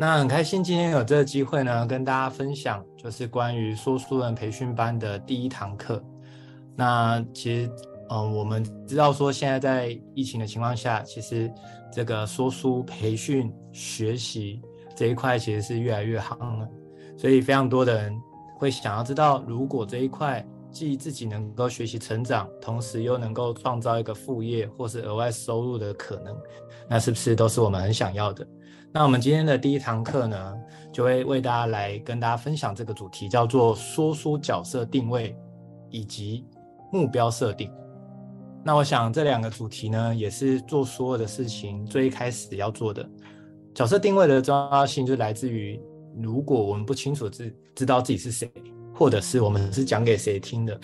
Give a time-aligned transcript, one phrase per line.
[0.00, 6.02] 那很开心今天有这个机会呢，跟大家分享就是关于说书人培训班的第一堂课。
[6.74, 7.70] 那其实，
[8.08, 11.52] 嗯，我们知道说现在在疫情的情况下，其实
[11.92, 14.62] 这个说书培训学习
[14.96, 16.66] 这一块其实是越来越夯了，
[17.18, 18.18] 所以非常多的人
[18.56, 26.34] 会想要知道，如果这一块既自己能够学习成长，同时又能够创造一个副业或是额外收入的可能，
[26.88, 28.48] 那是不是都是我们很想要的？
[28.92, 30.54] 那我们今天的第一堂课呢，
[30.92, 35.36] 就会为大家来跟大家分享这个主题，叫做说书角色定位
[35.90, 36.44] 以及
[36.90, 37.70] 目标设定。
[38.64, 43.08] 那我想这两个主题呢，也是做所有的事情最一开始要做的。
[43.72, 45.80] 角色定位的重要性就来自于，
[46.20, 48.50] 如果我们不清楚自知道自己是谁，
[48.92, 50.78] 或者是我们是讲给谁听的，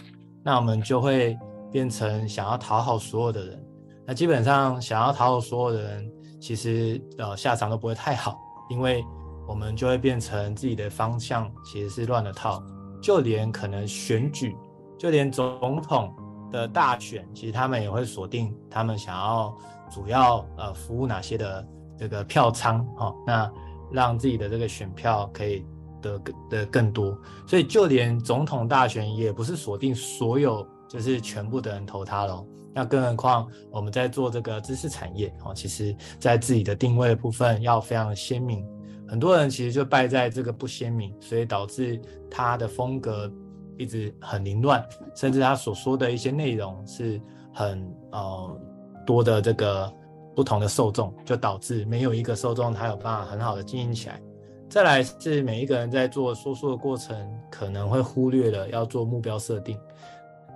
[0.44, 1.36] 那我们就会
[1.72, 3.64] 变成想要讨好所有的人。
[4.06, 6.12] 那基本上想要讨好所有的人。
[6.40, 8.38] 其实呃下场都不会太好，
[8.70, 9.04] 因为
[9.46, 12.62] 我们就会变成自己的方向其实是乱了套，
[13.00, 14.56] 就连可能选举，
[14.98, 16.14] 就连总统
[16.50, 19.56] 的大选，其实他们也会锁定他们想要
[19.90, 23.52] 主要呃服务哪些的这个票仓哈、哦，那
[23.90, 25.64] 让自己的这个选票可以
[26.02, 32.46] 得得更多，所以就连总统大选也不是锁定所有就是全部的人投他喽。
[32.76, 38.62] 那更何况我们在做这个知识产业哦，其实在自己的定位的部分要非常的鲜明。
[39.08, 41.98] 很多人其实就败在这个不鲜明，所以导致
[42.30, 43.32] 他的风格
[43.78, 47.18] 一直很凌乱，甚至他所说的一些内容是
[47.54, 48.60] 很呃
[49.06, 49.90] 多的这个
[50.34, 54.20] 不同的受众，就导致没有一个受众他有办法很好的经营起来。
[54.68, 57.16] 再来是每一个人在做说书的过程，
[57.50, 59.78] 可能会忽略了要做目标设定。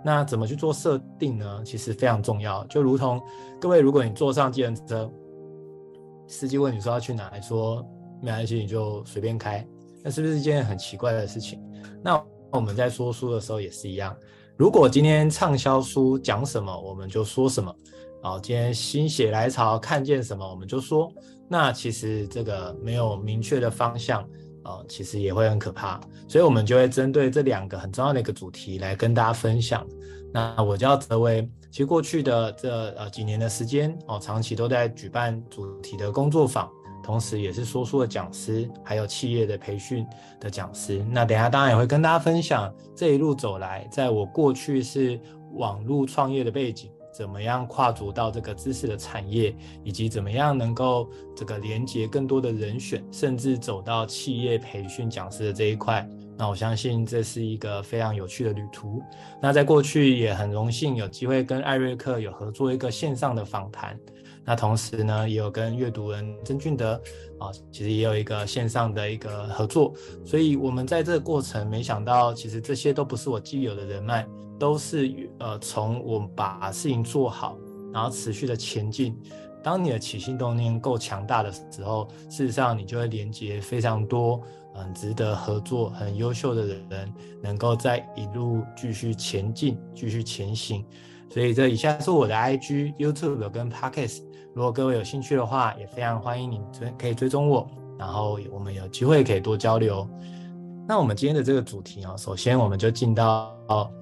[0.05, 1.63] 那怎么去做设定呢？
[1.65, 2.65] 其实非常重要。
[2.67, 3.21] 就如同
[3.61, 5.11] 各位，如果你坐上计程车，
[6.27, 7.85] 司机问你说要去哪，你说
[8.23, 9.67] 没关系，你就随便开，
[10.03, 11.61] 那是不是一件很奇怪的事情？
[12.03, 14.17] 那我们在说书的时候也是一样。
[14.57, 17.75] 如果今天畅销书讲什么，我们就说什么。
[18.23, 21.11] 哦，今天心血来潮看见什么，我们就说。
[21.49, 24.23] 那其实这个没有明确的方向。
[24.65, 29.87] 呃，其实也会很可怕，所以我们就会针对这两个很重要的一个主题来跟大家分享。
[30.33, 36.71] 那我叫泽维，其实过去的这呃几年的时间哦，长期都在举办主题的工作坊，
[37.03, 40.07] 同时也是说书的讲师，还有企业的培训
[40.39, 41.05] 的讲师。
[41.11, 45.19] 那等下当然也会跟大家分享这一路走来，在我过去是
[45.55, 46.91] 网络创业的背景。
[47.21, 49.55] 怎么样跨足到这个知识的产业，
[49.85, 56.09] 以及怎么样能够这个连接更多的人选，甚至走到企业培训讲师的这一块？
[56.39, 59.03] 那我相信这是一个非常有趣的旅途。
[59.43, 63.95] 那在过去也很荣幸有机会跟艾瑞克有合作一个线上的访谈。
[64.43, 66.95] 那同时呢，也有跟阅读人曾俊德
[67.39, 69.93] 啊，其实也有一个线上的一个合作。
[70.25, 74.27] 所以我们在这个过程，没想到其实这些都不是我既有的人脉。
[74.61, 77.57] 都是呃，从我们把事情做好，
[77.93, 79.19] 然后持续的前进。
[79.63, 84.41] 当你的起心动念够强大的时候，事实上你就会连接非常多
[84.75, 87.13] 很值得合作、很优秀的人，
[87.43, 90.85] 能够在一路继续前进、继续前行。
[91.31, 94.23] 所以这以下是我的 IG、YouTube 跟 Podcast。
[94.55, 100.09] 如果各位有兴趣的话，也非常欢迎你追可以追踪我，然后我们有机会可以多交流。
[100.89, 103.55] 那我们今天的这个主题啊，首先我们就进到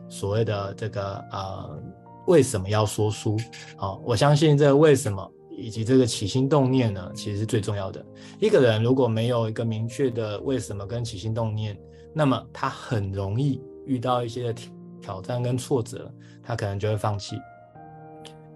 [0.09, 1.83] 所谓的这个呃，
[2.27, 3.37] 为什么要说书？
[3.77, 8.05] 好，我相信这个为什么以及这个起心动念呢，其实是最重要的。
[8.41, 11.79] 一个人如果没有一个明确的为什么跟起心动念，
[12.15, 14.55] 那么他很容易遇到一些
[15.01, 17.37] 挑战跟挫折，他可能就会放弃。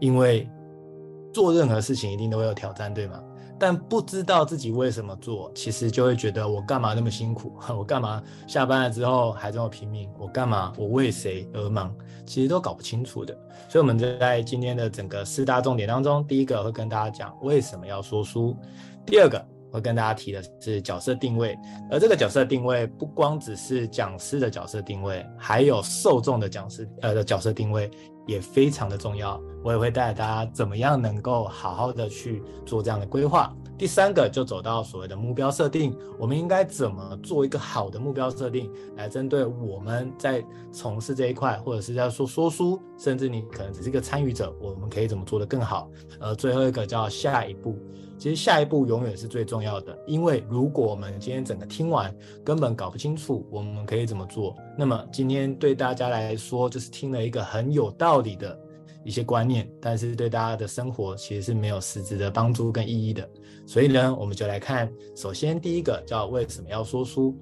[0.01, 0.49] 因为
[1.33, 3.23] 做任何事情一定都会有挑战，对吗？
[3.63, 7.57] 但不知道自己为什么做，其实就会觉得我干嘛那么辛苦？
[7.79, 10.11] 我干嘛下班了之后还这么拼命？
[10.19, 10.73] 我干嘛？
[10.77, 11.95] 我为谁而忙？
[12.27, 13.33] 其实都搞不清楚的。
[13.69, 18.57] 所以我们在今天的整个四大重点当中，第一个会跟大家讲为什么要说书，
[19.07, 19.41] 第二个
[19.71, 21.57] 会跟大家提的是角色定位，
[21.89, 27.89] 而这个角色定位不光只是讲师的角色定位，还有受众的讲师呃的角色定位。
[28.27, 33.55] 也非常的重要，我也会带大家怎么样能够好好的去做这样的规划。
[33.79, 45.91] 第三个就走到所谓的目标设定，我们应该怎么做一个好的目标设定，来针对我们在从事这一块，或者是在说说书，甚至你可能只是一个参与者，我们可以怎么做得更好？
[46.21, 47.77] 呃，最后一个叫下一步。
[48.23, 52.15] 其实下一步永远是最重要的，因为如果我们今天整个听完
[52.45, 58.57] 根本搞不清楚我们可以怎么做，那么今天对大家来说就是听了一个很有道理的
[59.05, 63.29] 一些观念，但是对大家的生活其实是没有实质的帮助跟意义的。
[63.67, 67.37] 所以呢，我们就来看，首先第一个叫为什么要说书？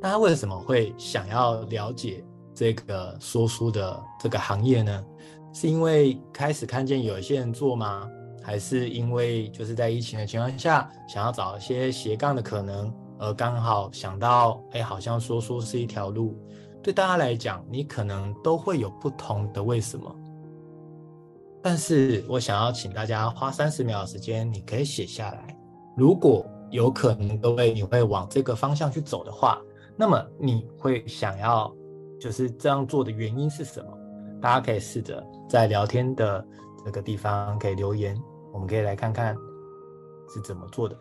[0.00, 5.06] 大家为什么会想要了解这个说书的这个行业呢？
[5.52, 8.10] 是因为开始看见有一些人做吗？
[8.46, 16.38] 还是因为就是在疫情的情况下，想要找一些斜杠的可能，而刚好想到，哎，好像说书是一条路。
[16.80, 20.16] 对大家来讲，你可能都会有不同的为什么。
[21.60, 25.58] 但是我想要请大家花三十秒的时间，你可以写下来。
[25.96, 29.60] 如果有可能，各位你会往这个方向去走的话，
[29.96, 31.74] 那么你会想要
[32.20, 33.98] 就是这样做的原因是什么？
[34.40, 36.46] 大家可以试着在聊天的
[36.84, 38.16] 这个地方可以留言，
[38.56, 39.36] 我们可以来看看
[40.32, 40.98] 是怎么做的。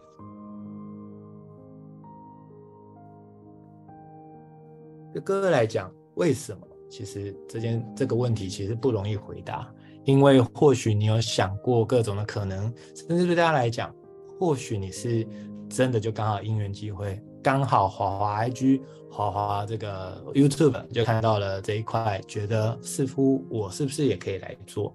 [5.13, 6.67] 对各位来讲，为什么？
[6.89, 9.73] 其实这件这个问题其实不容易回答，
[10.03, 13.95] 因为或许你有想过各种的可能，甚至对大家来讲，
[14.37, 15.25] 或许你是
[15.69, 24.93] 真的就刚好因缘际会，刚好滑滑 IG，滑滑这个 YouTube 就看到了这一块，觉得似乎我是不是也可以来做？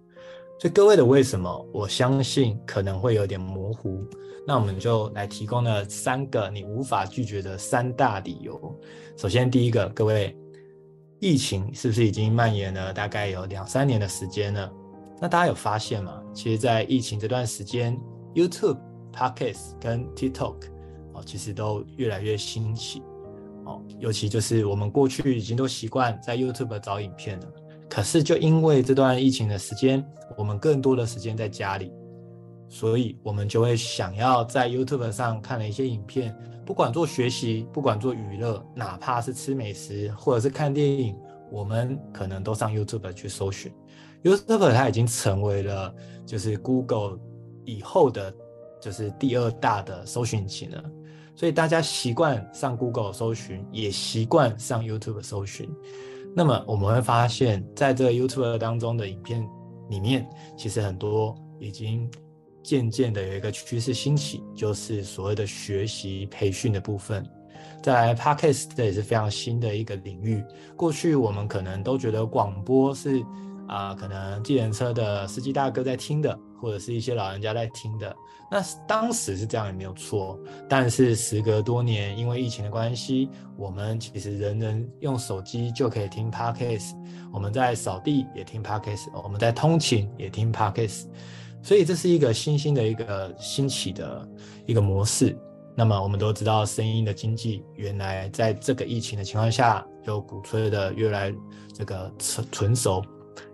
[0.61, 4.05] 所以各位的为什么，我相信可能会有点模糊。
[4.47, 8.79] 那我们就来提供了三个你无法拒绝的三大理由。
[9.17, 10.37] 首先，第一个，各位，
[11.19, 14.71] 疫情是不是已经蔓延了大概有两三年的时间了？
[15.19, 16.23] 那大家有发现吗？
[16.35, 17.99] 其实，在疫情这段时间
[18.35, 18.79] ，YouTube、
[19.15, 20.57] Podcast 跟 TikTok
[21.15, 23.03] 哦，其实都越来越兴起
[23.65, 23.83] 哦。
[23.99, 27.47] 尤其就是我们过去已经都习惯在 YouTube 找影片了，
[27.91, 30.03] 可是就因为这段疫情的时间，
[30.39, 31.93] 我们更多的时间在家里。
[32.69, 36.33] 所以，我们就会想要在 YouTube 上看了一些影片，
[36.65, 41.17] 不管做学习，不管做娱乐，哪怕是吃美食或者是看电影，
[41.51, 43.73] 我们可能都上 YouTube 去搜寻。
[44.23, 45.93] YouTube 它已经成为了
[46.25, 47.19] 就是 Google
[47.65, 48.33] 以后的，
[48.81, 50.81] 就是第二大的搜寻引擎了。
[51.35, 55.69] 所以大家习惯上 Google 搜寻，也习惯上 YouTube 搜寻。
[56.35, 59.47] 那么我们会发现，在这个 YouTube 当中的影片
[59.89, 62.11] 里面，其实很多已经。
[62.63, 67.27] 渐渐的有一个趋势兴起，就是所谓的学习培训的部分。
[67.83, 70.45] 在，Podcast 这也是非常新的一个领域。
[70.77, 73.25] 过去我们可能都觉得广播是
[73.67, 78.15] 啊、可能计程车的司机大哥在听的，或者是一些老人家在听的。
[78.51, 80.39] 那当时是这样也没有错。
[80.69, 86.95] 但是时隔多年，因为疫情的关系，我们其实人人用手机就可以听 Podcast。
[87.33, 91.07] 我们在扫地也听 Podcast，我们在通勤也听 Podcast。
[91.63, 94.29] 所以这是一个新兴的一个兴起的
[94.67, 95.39] 一个模式。
[95.77, 101.33] 那么我们都知道，声音的经济原来在这个疫情的情况下，就鼓吹的越来
[101.73, 103.01] 这个纯纯熟。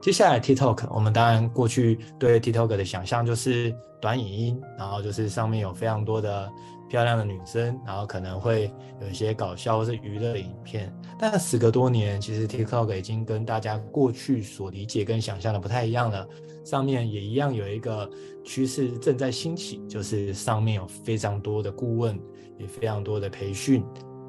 [0.00, 6.50] 接下来 TikTok，我们当然过去对 TikTok 的想象就是短影音，然后就是上面有非常多的
[6.88, 10.93] 漂亮的女生，然后可能会有一些搞笑或是娱乐的影片。
[11.19, 16.27] 但时隔多年，其实 TikTok 已经跟大家过去所理解跟想象的不太一样了。
[16.65, 18.11] 上面也一样有一个
[18.44, 22.19] 趋势正在兴起，就是上面有非常多的顾问，
[22.59, 23.85] 也非常多的培训，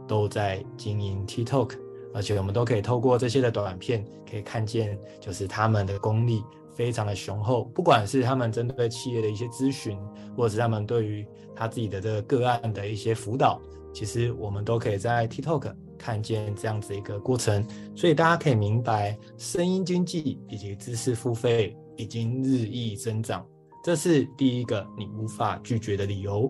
[0.08, 1.72] 都在经营 TikTok，
[2.18, 6.44] 而且我们都可以透过这些的短片，可以看见，就是他们的功力
[6.74, 7.66] 非常的雄厚。
[7.66, 9.96] 不管是他们针对企业的一些咨询，
[10.36, 11.24] 或者是他们对于
[11.56, 13.62] 他自己的这个个案的一些辅导，
[13.94, 17.64] 其实我们都可以在 TikTok 看见这样子一个过程。
[17.96, 21.78] 所以大家可以明白，声音经济以及知识付费。
[22.00, 23.44] 已经日益增长，
[23.84, 26.48] 这是第一个你无法拒绝的理由。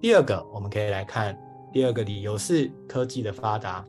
[0.00, 1.38] 第二个，我们可以来看
[1.70, 3.86] 第二个理由是科技的发达。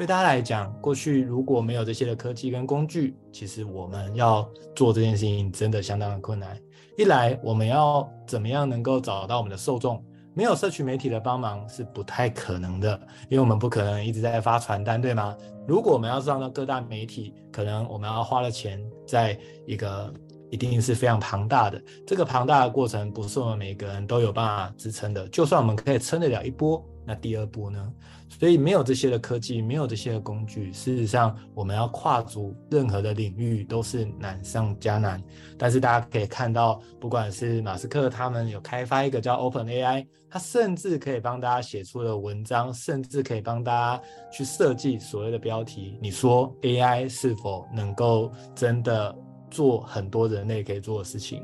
[0.00, 6.58] 对大家来讲，过去如果没有这些的科技跟工具，其实我们要做这件事情真的相当的困难。
[6.96, 10.02] 一来，我们要怎么样能够找到我们的受众？
[10.32, 15.36] 没有社群媒体的帮忙是不太可能的，因为我们不可能一直在发传单，对吗？
[15.68, 20.10] 如果我们要上到各大媒体，可能我们要花了钱在一个。
[20.52, 25.28] 一定是非常庞大的，这个庞大的过程不是我们每个人都有办法支撑的。
[25.28, 27.92] 就算我们可以撑得了一波，那第二步呢？
[28.28, 35.20] 所以没有这些的科技，没有这些的工具，事实上我们要跨足任何的领域都是难上加难。
[35.58, 44.02] 但是大家可以看到，不管是马斯克他们有开发一个叫 Open AI，他甚至可以帮大家写出的文章，甚至可以帮大家
[44.32, 45.98] 去设计所谓的标题。
[46.00, 49.14] 你说 AI 是否能够真的？
[49.50, 51.42] 做很多人类可以做的事情，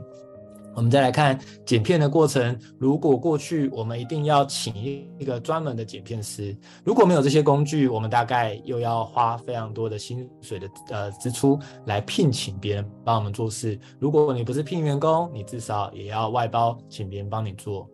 [0.76, 2.56] 我们再来看剪片的过程。
[2.78, 4.74] 如果过去我们一定要请
[5.18, 6.54] 一个专门的剪片师，
[6.84, 13.80] 如果没有这些工具，我们大概又要花非常多的薪水的呃支出来聘请别人帮我们做事。
[13.98, 17.88] 如果你不是聘员工，你至少也要外包请别人帮你做。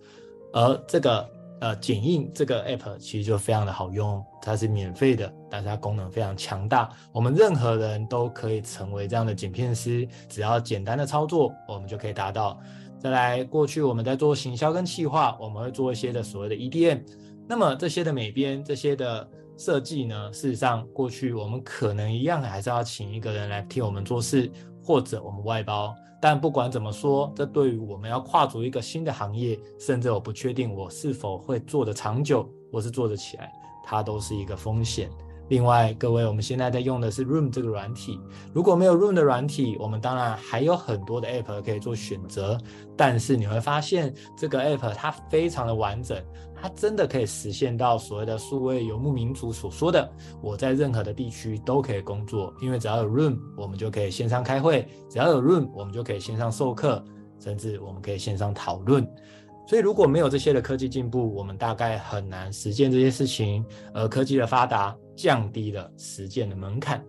[0.52, 1.26] 而这个
[1.62, 12.58] 呃剪映这个 app 其实就非常的好用，它是免费的，但是它功能非常强大，我们任何人都可以成为这样的剪片师，只要简单的操作，我们就可以达到。
[12.98, 17.00] 再来，过去我们在做行销跟企划，我们会做一些的所谓的 EDM，
[17.48, 24.50] 那么这些的美编、这些的设计呢，事实上过去我们可能一样还是要请一个人来替我们做事，
[24.82, 25.94] 或者我们外包。
[26.22, 33.52] 但不管怎么说，这对于我们要跨足一个新的行业，甚至我不确定我是否会做得长久，或是做得起来，
[33.84, 35.10] 它都是一个风险。
[35.48, 38.20] 另外，各位，我们现在在用的是 Room 这个软体。
[38.54, 42.56] 如果没有 Room 的软体，我们当然还有很多的 App 可以做选择。
[42.96, 46.16] 但是你会发现，这个 App 它非常的完整，
[46.62, 50.08] 它真的可以实现到所谓的数位游牧民族所说的，
[50.40, 52.54] 我在任何的地区都可以工作。
[52.62, 57.04] 因为只要有 Room，我们就可以线上开会；只要有 Room，我们就可以线上授课，
[57.40, 59.04] 甚至我们可以线上讨论。
[59.66, 63.64] 所以如果没有这些的科技进步，我们大概很难实践这些事情。
[63.92, 67.04] 而科技的发达降低了实践的门槛。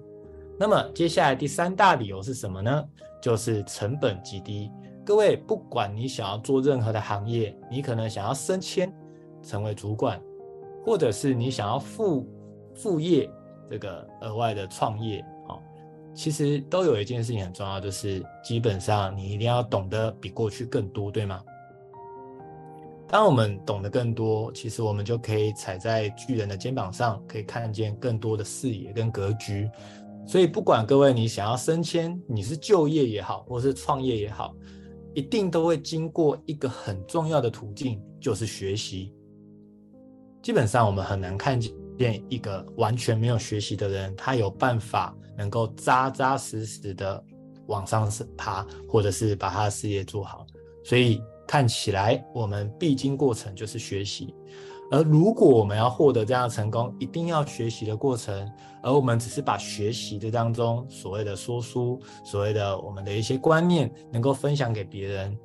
[0.60, 2.83] 那么接下来第三大理由是什么呢？
[3.22, 4.72] 就是成本极低。
[5.05, 8.91] 各位，不管你想要做任何的行业，你可能想要升迁
[9.44, 10.20] 成为主管，
[10.84, 12.28] 或者是你想要副
[12.74, 13.30] 副业
[13.70, 15.60] 这个额外的创业，哦，
[16.16, 21.42] 其实都有一件事情很重要，就是基本上你一定要懂得比过去更多，对吗？
[23.08, 29.70] 当我们懂得更多，其实我们就可以踩在巨人的肩膀上，可以看见更多的视野跟格局。
[30.26, 34.56] 所以，不管各位你想要升迁，你是就业也好，或是创业也好，
[35.14, 39.14] 一定都会经过一个很重要的途径，就是学习。
[40.44, 47.24] 基本上，我们很难看见一个完全没有学习的人，他有办法能够扎扎实实的
[47.66, 48.08] 往上
[48.38, 50.46] 爬，或者是把他的事业做好。
[50.84, 51.20] 所以。
[51.46, 54.34] 看起来我们必经过程就是学习，
[54.90, 58.50] 而如果我们要获得这样的成功，一定要学习的过程，
[58.82, 65.38] 而我们只是把学习的当中所谓的说书，所谓的我们的一些观念能够分享给别人。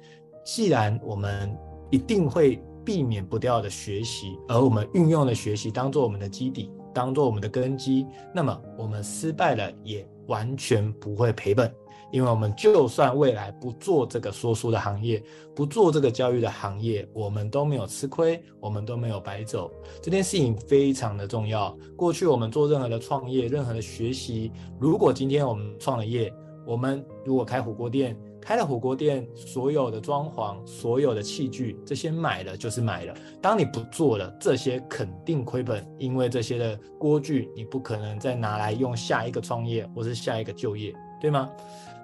[0.44, 1.54] 既然我们
[1.90, 11.70] 一定会避免不掉的学习，而我们运用的学习当做我们的基底，当做我们的根基，那么我们失败了也完全不会赔本。
[12.10, 15.22] 因为我们就算未来不做这个说书的行业，
[15.54, 19.70] 不做这个教育的行业，我们都没有吃亏，我们都没有白走。
[20.00, 21.76] 这件事情非常的重要。
[21.94, 26.32] 过去我们做任何的创业，任何的学习，如果今天我们创了业，
[26.66, 28.18] 我们如果开火锅店，
[28.48, 33.14] 开了火锅店，所有的装潢、所有的器具，这些买了就是买了。
[33.42, 41.50] 当你不做了，这些肯定亏本，因为这些的锅具你不可能再拿来用下一个创业或是下一个就业，对吗？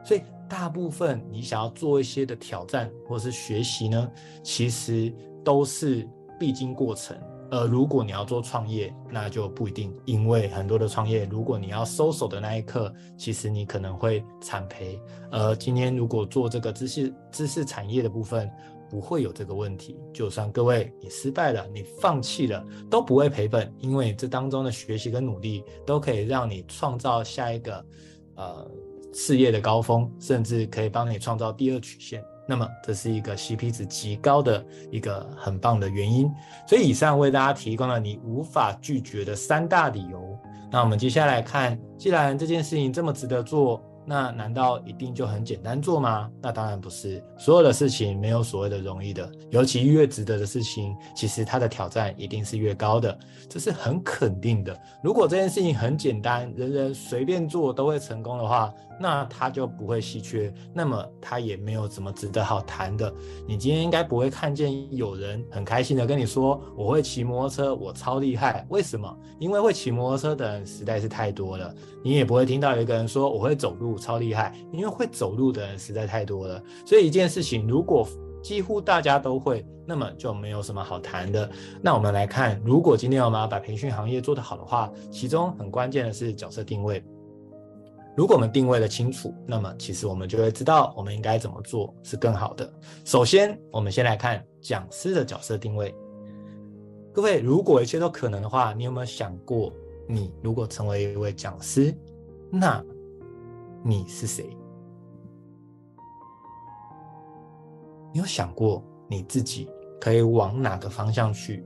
[0.04, 4.10] 所以，大部分你想要做一些的挑战或是学习呢，
[4.42, 5.10] 其实
[5.42, 6.06] 都是
[6.38, 7.16] 必经过程。
[7.50, 15.00] 呃如果你要做创业，那就不一定，因为很多的创业，如果你要收手的那一刻，其实你可能会惨赔。
[15.30, 18.50] 而今天如果做这个知识知识产业的部分，
[18.90, 19.96] 不会有这个问题。
[20.12, 27.84] 就算各位你失败了，你放弃了，都不会赔本，因为这当中的学习跟努力，都可以让你创造下一个，
[28.36, 28.70] 呃。
[29.16, 32.20] 事业的高峰，甚至可以帮你创造第二曲线。
[32.46, 36.30] 那么，这是一个 CP 值极高的一个很棒的原因。
[36.66, 40.38] 所以，以上为大家提供了你无法拒绝的三大理由。
[40.70, 43.82] 那我们接下来看，既然这件事情这么值得做。
[44.06, 46.30] 那难道一定就很简单做吗？
[46.42, 54.78] 那当然不是，所有的事情没有所谓的容易的，尤其越值得的事情，其实它的挑战一定是越高的，这是很肯定的。
[55.02, 58.70] 如果这件事情很简单，人人随便做都会成功的话，
[59.00, 63.12] 那它就不会稀缺，那么它也没有什么值得好谈的。
[63.46, 69.16] 你今天应该不会看见有人很开心的跟你说：“我会骑摩托车，我超厉害。”为什么？
[69.38, 71.74] 因为会骑摩托车的人实在是太多了。
[72.02, 78.06] 你也不会听到有一个人说：“我会走路。”超厉害，因为会走路的人实在太多了，所以一件事情如果
[78.42, 81.48] 几乎大家都会，那么就没有什么好谈的。
[81.80, 87.02] 那我们来看，如果今天我们要把培训行业做得好的话，其中很关键的是角色定位。
[88.16, 92.72] 如果我们定位的清楚，那么其实我们就会知道我们应该怎么做是更好的。
[93.04, 95.92] 首先，我们先来看讲师的角色定位。
[97.12, 99.72] 各位，如果一切都可能的话，你有没有想过，
[100.06, 101.92] 你如果成为一位讲师，
[102.50, 102.84] 那
[103.82, 104.56] 你是谁？
[108.12, 109.68] 你有想过你自己
[110.00, 111.64] 可以往哪个方向去？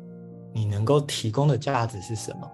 [0.55, 2.51] 你能够提供的价值是什么？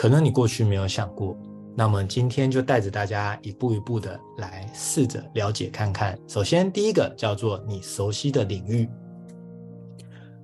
[0.00, 1.36] 可能你过去没有想过。
[1.76, 6.18] 那么今天就带着大家一步一步的来试着了解看看。
[6.26, 8.88] 首先，第一个叫做你熟悉的领域。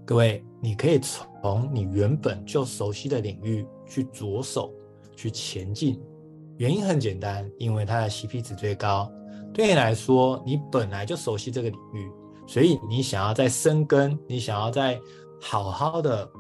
[0.04, 4.70] 各位，你可以从你原本就熟悉的领域去着手
[5.16, 5.98] 去前进。
[6.58, 9.10] 原因很简单，因为它的 CP 值最高。
[9.54, 12.10] 对你来说，你本来就熟悉这个领域，
[12.46, 15.00] 所以你想要再深耕，你想要再
[15.40, 16.30] 好好的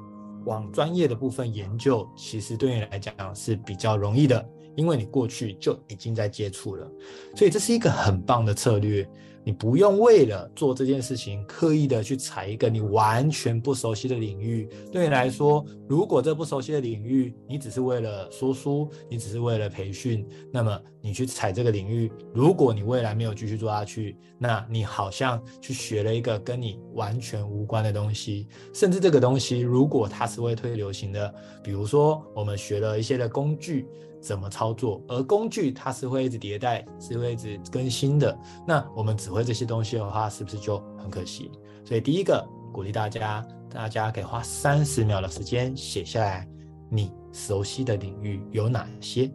[0.46, 4.48] 往专业的部分研究，其实对你来讲是比较容易的。
[4.76, 6.86] 因为你过去就已经在接触了，
[7.34, 9.08] 所以这是一个很棒的策略。
[9.46, 14.68] 你不用为了做这件事情刻意的去踩一个你完全不熟悉的领域。
[14.90, 28.48] 对你来说，如果这不熟悉的领域，你只是为了说书，你只是为了培训，那么你去踩这个领域，如果你未来没有继续做下去，那你好像去学了一个跟你完全无关的东西。
[28.74, 33.86] 甚至这个东西，如果它是会退流行的，比如说我们学了一些的工具。
[34.26, 35.00] 怎么操作？
[35.06, 38.36] 而工具它是会一直迭代，是会一直更新的。
[38.66, 41.48] 那我们只会这些东西的话，是不是就很可惜？
[41.84, 46.44] 所以第一个鼓励大家，大家可以花三十秒的时间写下来，
[46.90, 49.30] 你熟悉的领域有哪些？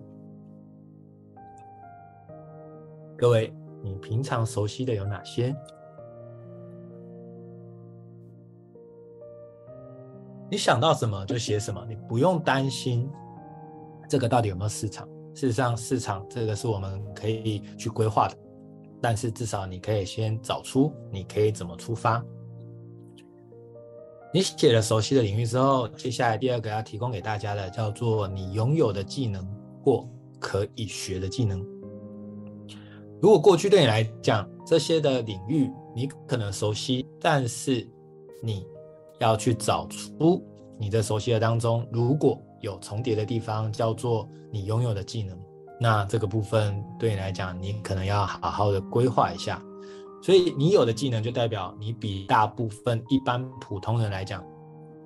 [3.18, 5.56] 各位，你平常熟悉的有哪些？
[10.50, 13.10] 你想到什么就写什么，你不用担心。
[14.12, 15.08] 这个到底有没有市场？
[15.34, 18.36] 事实上，市场这个是我们可以去规划的，
[19.02, 22.22] 但是至少你可以先找出你可以怎么出发。
[24.34, 29.48] 你写了熟悉的领域之后，接下来第二个要提供给大家的叫做你拥有的技能
[29.82, 30.06] 或
[30.42, 31.66] 可以学的技能。
[33.22, 37.90] 如果过去对你来讲这些的领域你可能熟悉，但是
[38.44, 38.68] 你
[39.22, 40.46] 要去找出
[40.78, 45.38] 你的熟悉的当中，如果有重叠的地方叫做你拥有的技能，
[45.80, 49.62] 那这个部分对你来讲，你可能要好好的规划一下。
[50.24, 54.44] 所以你有的技能就代表你比大部分一般普通人来讲，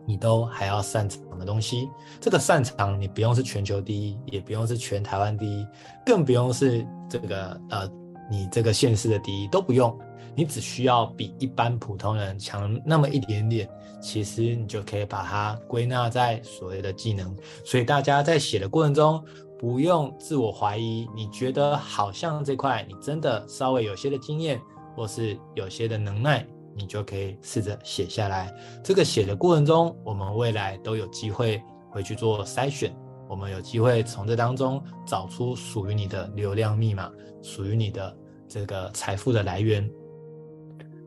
[0.06, 1.90] 你都还要擅长的东西。
[2.20, 5.66] 这个擅长你不用是全球第一，也不用是全台湾第一，
[6.06, 7.90] 更不用是这个呃
[8.30, 9.98] 你这个县市的第一，都不用。
[10.36, 13.70] 你只需要比一般普通人强那么一点点，
[14.02, 17.36] 其实你就可以把它归纳在所谓的技能。
[17.64, 19.24] 所以大家在写的过程中，
[19.58, 21.08] 不用自我怀疑。
[21.16, 24.62] 你觉得好像这块你真的稍微有些的经验，
[24.96, 26.46] 或是有些的能耐，
[26.76, 28.54] 你就可以试着写下来。
[28.84, 32.94] 这个写的过程中，我们未来都有机会回去做筛选，
[33.30, 37.10] 我们有机会从这当中找出属于你的流量密码，
[37.42, 38.18] 属于你的
[38.50, 39.90] 这个财富的来源。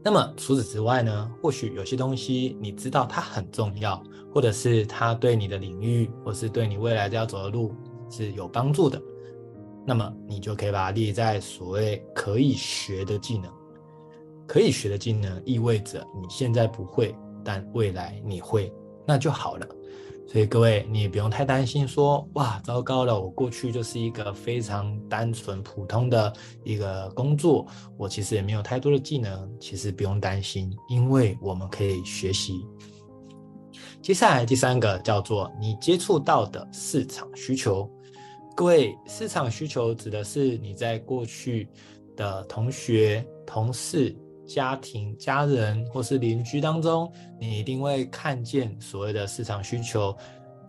[0.02, 7.74] 那么除此之外呢，或许有些东西你知道它很重要，或者是它对你的领域，或是对你未来要走的路
[8.08, 9.00] 是有帮助的，
[9.84, 13.50] 那么你就可以把它列在所谓可以学的技能。
[14.46, 18.72] 可以学的技能意味着你现在不会，但未来你会，
[19.06, 19.68] 那就好了。
[20.30, 26.30] 所以各位，你也不用太担心说，说哇，糟糕了，我过去就是一个非常单纯普通的
[26.64, 29.50] 一个工作，我其实也没有太多的技能。
[29.58, 32.62] 其实不用担心，因为我们可以学习。
[34.02, 37.90] 接下来第三个叫做你接触到的市场需求。
[38.54, 41.66] 各位，市场需求指的是你在过去
[42.14, 44.14] 的同学、同事。
[44.48, 50.16] 家庭、家人或是邻居当中，你一定会看见所谓的市场需求。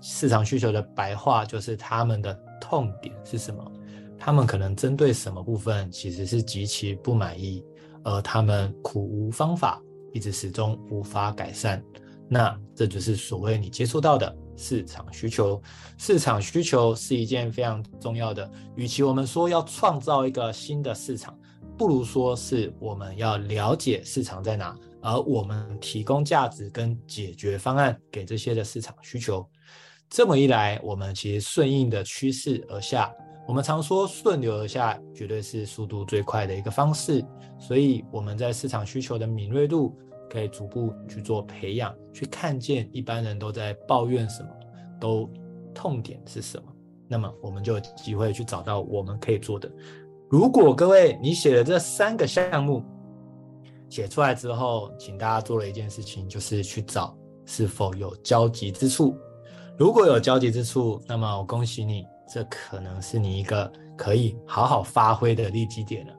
[0.02, 3.72] 市场需求的白话就是他们的痛点是什么？
[4.18, 7.64] 他们可能针对什么部分其实是极其不满意，
[8.04, 9.82] 而他们苦无方法，
[10.14, 11.82] 一直始终无法改善。
[12.28, 15.60] 那这就是所谓你接触到的市场需求。
[15.98, 18.50] 市场需求是一件非常重要的。
[18.76, 21.39] 与其我们说要创造一个新的市场。
[21.80, 29.50] 不如说是我们要了解市场在哪，而我们提供价值跟解决方案给这些的市场需求。
[30.10, 33.10] 这么一来，我们其实顺应的趋势而下。
[33.48, 37.24] 我们常说顺流而下，绝对是速度最快的一个方式。
[37.58, 39.98] 所以我们在市场需求的敏锐度
[40.30, 44.50] 可以逐步去做培养，去看见一般人都在抱怨什么，
[45.00, 45.32] 都
[45.74, 46.66] 痛点是什么，
[47.08, 49.72] 那么我们就有机会去找到我们可以做的。
[50.30, 52.84] 如果各位你写的这三个项目
[53.90, 59.18] 写出来之后，请大家做了一件事情，就是去找是否有交集之处。
[59.76, 66.14] 如果有交集之处，那么我恭喜你，这可能是你一个可以好好发挥的利基点了。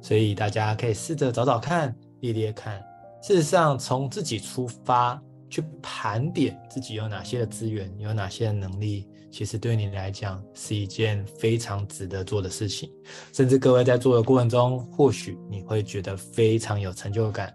[0.00, 2.82] 所以大家可以试着找找看，列列看。
[3.22, 12.88] 事实上，从自己出发去盘点自己有哪些的资源，有哪些的能力，其实对你来讲是一件非常值得做的事情。
[13.32, 17.52] 甚至各位在做的过程中，或许你会觉得非常有成就感。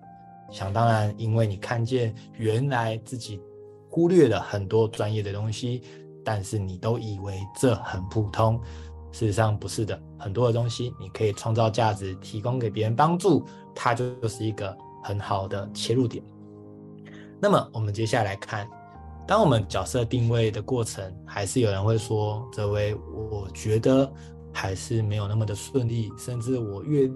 [0.51, 3.39] 想当然，因为你看见原来自己
[3.89, 5.81] 忽略了很多专业的东西，
[6.21, 8.59] 但是你都以为这很普通。
[9.13, 16.21] 事实上不是的，很多的东西你可以创造价值，提供给别人帮助，它就是一个很好的切入点。
[17.39, 18.67] 那么我们接下来看，
[19.29, 24.11] 当我们角色定位的过程，还是有人会说，这位我觉得
[24.51, 27.07] 还是没有那么的顺利，甚至我越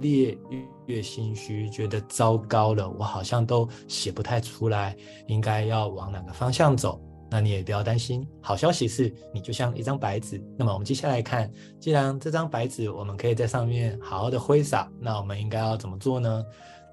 [0.00, 4.94] 列越越心虚，觉得糟糕了，我好像都写不太出来，
[5.28, 7.00] 应该要往哪个方向走。
[7.30, 10.38] 那你也不要担心，好消息是你就像一张白纸。
[10.58, 16.44] 那么我们接下来看，既然这张白纸我们可以在上面好好的挥洒，那我们应该要怎么做呢？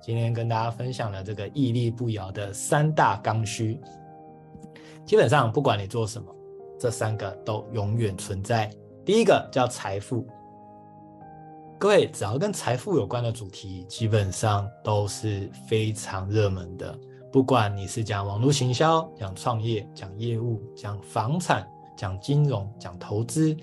[0.02, 3.78] 今天跟大家分享了这个屹立不摇的三大刚需。
[5.06, 6.34] 基本上不管你做什么，
[6.80, 8.72] 这三个都永远存在。
[9.06, 10.26] 第一个叫财富，
[11.78, 16.98] 各位只要跟财富有关的主题，基本上都是非常热门的。
[17.32, 23.58] 不管你是讲网络行销、讲创业、讲业务、讲房产、讲金融、讲投资，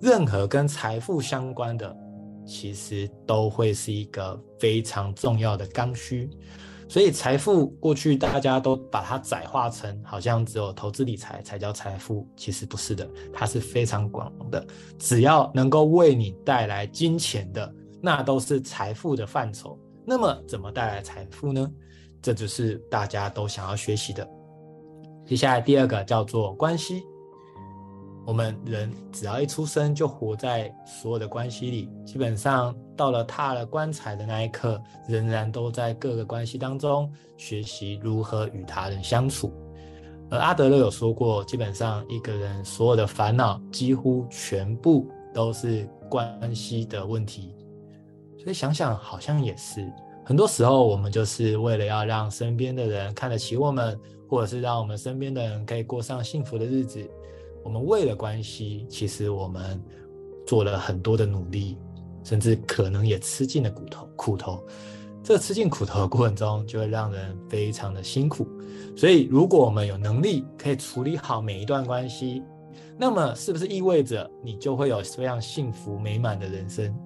[0.00, 1.96] 任何跟财富相关的，
[2.44, 6.28] 其实都会是一个非常重要的刚需。
[6.88, 14.64] 所以，财富过去大家都把它窄化成好像只有投资理财才叫财富，其实不是的，它是非常广的。
[14.98, 19.78] 只要能够为你带来金钱的，那都是财富的范畴。
[20.04, 21.68] 那么，怎么带来财富呢？
[22.22, 24.28] 这就是大家都想要学习的。
[25.24, 27.04] 接下来第二个叫做关系。
[28.26, 39.52] 我们人只要一出生就活在所有的关系里，基本上到了踏了棺材的那一刻，仍然都在各个关系当中学习如何与他人相处。
[40.28, 47.54] 而阿德勒有说过，基本上一个人所有的烦恼几乎全部都是关系的问题。
[48.36, 49.88] 所以想想，好像也是。
[50.24, 53.96] 很多时候，我们就是为了要让身边的人看得起我们，
[54.28, 57.08] 或者是让我们身边的人可以过上幸福的日子。
[57.66, 59.82] 我们为了关系，其实我们
[60.46, 61.76] 做了很多的努力，
[62.22, 64.08] 甚至可能也吃尽了骨头。
[64.14, 64.64] 苦头，
[65.20, 68.46] 这吃尽苦头的过程中，就会让人非常的辛苦。
[68.96, 72.40] 所以，如果我们有能力可以处理好每一段关系，
[72.96, 76.96] 那么是不是意味着你就会有非常幸福美满的人生？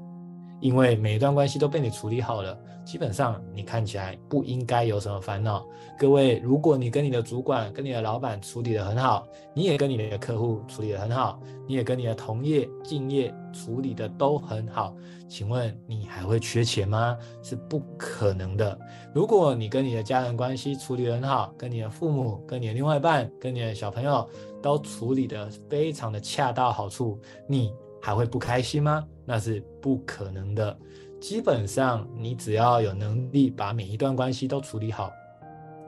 [0.61, 5.67] 因为每一段关系都被你处理好了，基本上你看起来不应该有什么烦恼。
[5.99, 14.95] 各位，如果你跟你的主管、跟你的老板处理得很好，你也跟你的客户处理得很好，你也跟你的同业、竞业处理得都很好，
[15.29, 17.17] 请问你还会缺钱吗？
[17.43, 18.79] 是不可能的。
[19.15, 24.29] 如果你跟你的家人关系处理得很好，跟你的父母、跟你的另外一半、跟你的小朋友
[24.63, 29.05] 都处理得非常的恰到好处，你还会不开心吗？
[29.31, 30.77] 那是不可能的。
[31.21, 35.13] 基本上，你只要有能力把每一段关系都处理好，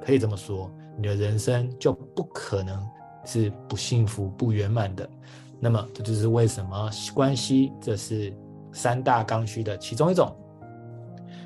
[0.00, 2.80] 可以这么说，你的人生就不可能
[3.24, 5.10] 是不幸福、不圆满的。
[5.58, 8.32] 那么，这就是为什么关系这是
[8.72, 10.32] 三大刚需的其中一种。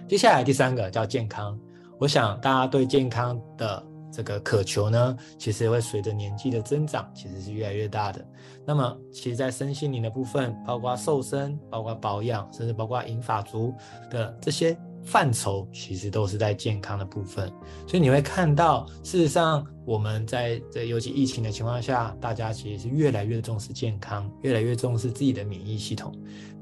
[0.07, 1.59] 接下来第三个叫健康。
[1.99, 3.83] 我想大家对健康的。
[4.13, 8.25] 这个渴求呢，其实会随着年纪的增长，其实是越来越大的。
[8.65, 13.75] 那么，其实，在身心灵的部分，包括瘦身、包括保养，甚至包括银发族
[14.11, 17.49] 的这些范畴，其实都是在健康的部分。
[17.87, 26.13] 所以你会看到，事实上，我们在这尤其疫情的情况下，大家其实是越来越重视健康，越来越重视自己的免疫系统。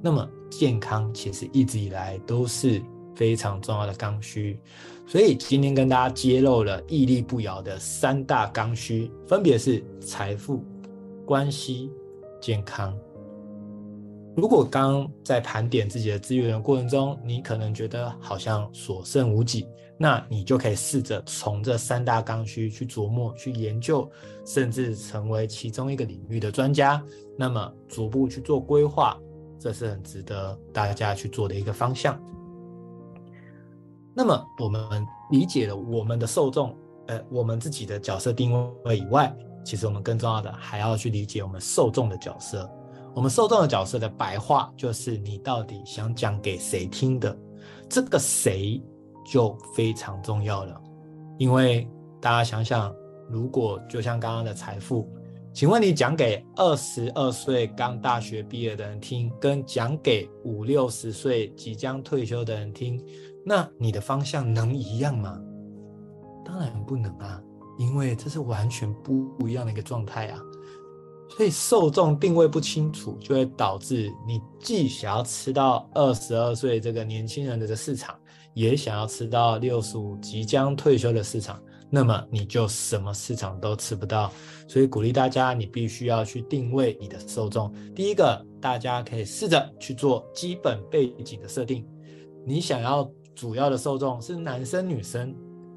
[0.03, 2.83] 那么，健康其实一直以来都是
[3.15, 4.61] 非常重要的刚需。
[5.07, 10.65] 所以今天跟大家揭露了屹立不摇的三大刚需，分别是财富、
[11.27, 11.91] 关系、
[12.41, 12.97] 健康。
[14.37, 24.11] 如果刚在盘点自己的资源的过程中，你可能觉得好像所剩无几，那你就可以试着从这三大刚需去琢磨、去研究，
[24.45, 27.01] 甚至成为其中一个领域的专家。
[27.39, 29.17] 那么逐步去做规划，
[29.57, 32.21] 这是很值得大家去做的一个方向。
[34.15, 36.77] 那么我们理解了我们的受众，
[37.09, 38.53] 呃，我们自己的角色定
[38.85, 42.71] 位以外，其实我们更重要的还要去理解我们受众的角色。
[43.15, 47.37] 我们受众的角色的白话就是你到底想讲给谁听的，
[47.89, 48.83] 这个谁
[49.25, 50.81] 就非常重要了。
[51.39, 51.89] 因为
[52.21, 52.95] 大家想想，
[53.29, 55.09] 如果就像刚刚的财富，
[55.53, 63.01] 请问你讲给二十二岁刚大学毕业的人听，跟讲给五六十岁即将退休的人听，
[63.45, 65.39] 那你的方向能一样吗？
[66.45, 67.43] 当然不能啊，
[67.79, 70.41] 因为这是完全不一样的一个状态啊。
[71.37, 78.15] 所以受众定位不清楚，就会导致你既想要吃到二十二岁这个年轻人的市场，
[78.55, 81.61] 也想要吃到六十五即将退休的市场。
[81.91, 84.33] 那么你就什么市场都吃不到，
[84.69, 87.73] 所以鼓励大家，你必须要去定位你的受众。
[87.95, 91.87] 第一个，大家可以试着去做基本背景的设定。
[92.45, 95.35] 你想要主要的受众是男生、女生，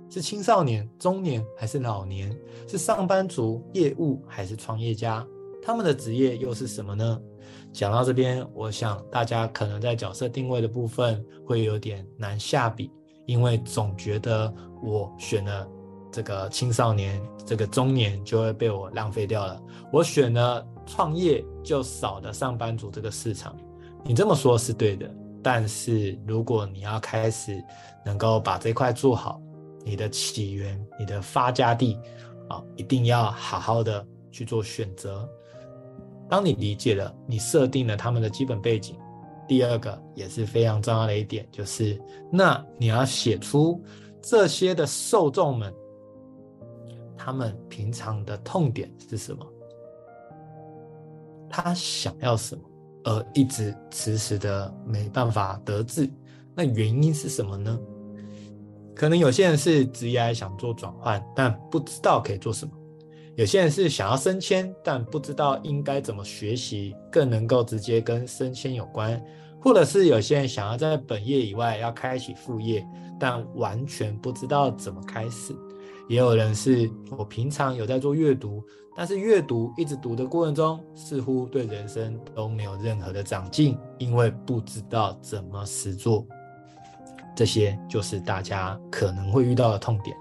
[0.09, 2.35] 是青少年、中年还是老年？
[2.67, 5.25] 是上班族、业务还是创业家？
[5.61, 7.21] 他们的职业又是什么呢？
[7.73, 12.91] 讲到这边，我想大家可能在角色定位的部分会有点难下笔，
[13.25, 15.67] 因为总觉得我选了。
[16.09, 19.61] 这个青少年，这个中年就会被我浪费掉了。
[19.91, 23.55] 我选了创业就少了上班族这个市场。
[24.03, 25.13] 你这么说是对的，
[25.49, 27.63] 但是如果你要开始
[28.03, 29.41] 能够把这块做好，
[29.85, 31.97] 你的起源、你的发家地
[32.49, 35.25] 啊，一定要好好的去做选择。
[36.29, 38.97] 当你理解了，你设定了他们的基本背景，
[39.47, 41.97] 第二个也是非常重要的一点，就是
[42.29, 43.81] 那你要写出
[44.21, 45.73] 这些的受众们。
[47.17, 49.47] 他们平常的痛点是什么？
[51.49, 52.61] 他想要什么，
[53.07, 56.09] 而一直迟迟的没办法得志，
[56.53, 57.79] 那原因是什么呢？
[58.93, 62.73] 可能有些人是职业想做转换，但不知道可以做什么；
[63.37, 69.17] 有些人是想要升迁，但不知道应该怎么学习更能够直接跟升迁有关；
[69.61, 72.85] 或者是有些人想要在本业以外要开启副业，
[73.17, 75.55] 但完全不知道怎么开始。
[76.07, 78.63] 也有人是我平常有在做阅读，
[78.95, 86.25] 但是阅读一直读的过程中，似乎对人生都没有任何的长进，因为不知道怎么实做。
[87.35, 90.17] 这些就是大家可能会遇到的痛点，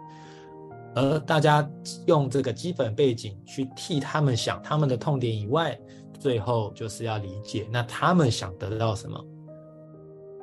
[0.94, 1.66] 而大家
[2.06, 5.78] 用这个基本背景去替他们想他们的痛点以外，
[6.18, 9.18] 最后就是要理解那他们想得到什么。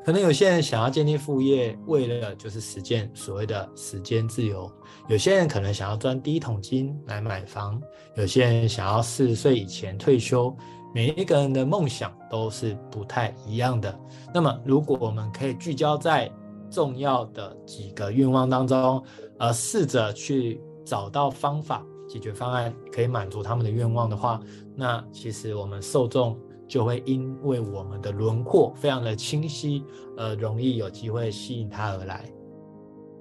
[0.06, 4.70] 可能有些人想要建立副业，为了就是实践所谓的时间自由；
[5.08, 7.80] 有些人可能想要赚第一桶金来买房；
[8.16, 10.56] 有些人想要四十岁以前退休。
[10.96, 14.00] 每一个人的梦想都是不太一样的。
[14.32, 16.32] 那么，如果我们可以聚焦在
[16.70, 19.04] 重要的几个愿望当中，
[19.40, 24.40] 而试着去找到方法、解决方案，可以满足他们的愿望的话，
[24.76, 26.38] 那其实我们受众。
[26.68, 29.84] 就会因为我们的轮廓非常的清晰，
[30.18, 32.26] 而容易有机会吸引他而来。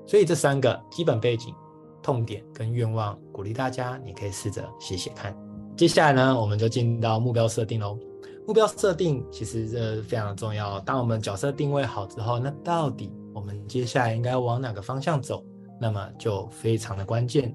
[0.07, 1.55] 所以这三个基本背景、
[2.03, 5.37] 痛点跟愿望，鼓励大家你可以试着写写看。
[5.77, 7.99] 接下来呢，我们就进到目标设定喽。
[8.47, 10.81] 目标设定其实这非常的重要。
[10.81, 15.45] 当我们角色定位好之后，那到底我们接下来应该往哪个方向走？
[15.81, 17.55] 那么就非常的关键。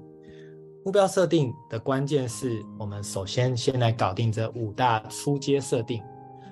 [0.84, 6.02] 目标设定的关键是我们首先先来搞定这五大初阶设定。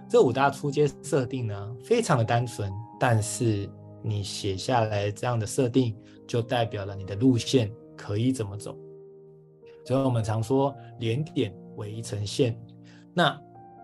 [0.08, 3.68] 这五大初阶设定呢，非常的单纯，但是
[4.02, 5.96] 你写下来这样的设定，
[6.28, 8.76] 就代表了你的路线可以怎么走。
[9.84, 12.56] 所以我们常说连点为一层线，
[13.14, 13.40] 那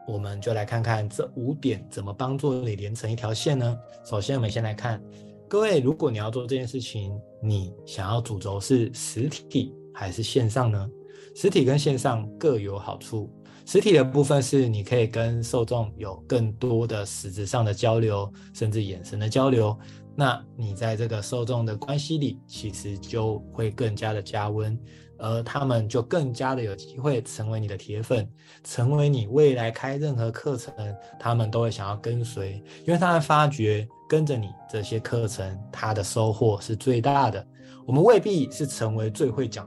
[0.06, 3.76] 我们就来看看这五点怎么帮助你连成一条线呢？
[4.04, 5.02] 首先，我们先来看，
[5.48, 9.74] 各位，如果你要做这件事情，你想要主轴是实体。
[9.92, 10.88] 还是线上呢？
[11.34, 13.32] 实体跟线上各有好处。
[13.64, 19.78] 实体的部分是你可以跟受众有更多的实质上的交流，甚至眼神的交流。
[20.16, 24.78] 那你在这个受众的关系里，其实就会更加的加温，
[25.16, 28.28] 而他们就更加的有机会成为你的铁粉，
[28.64, 30.74] 成为你未来开任何课程，
[31.18, 37.46] 他们都会想要跟随，因为他们发觉跟着你这些课程，他的收获是最大的。
[37.86, 39.66] 我们未必是成为最会讲。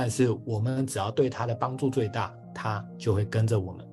[0.00, 3.84] 但是我们只要对他的帮助最大，他就会跟着我们。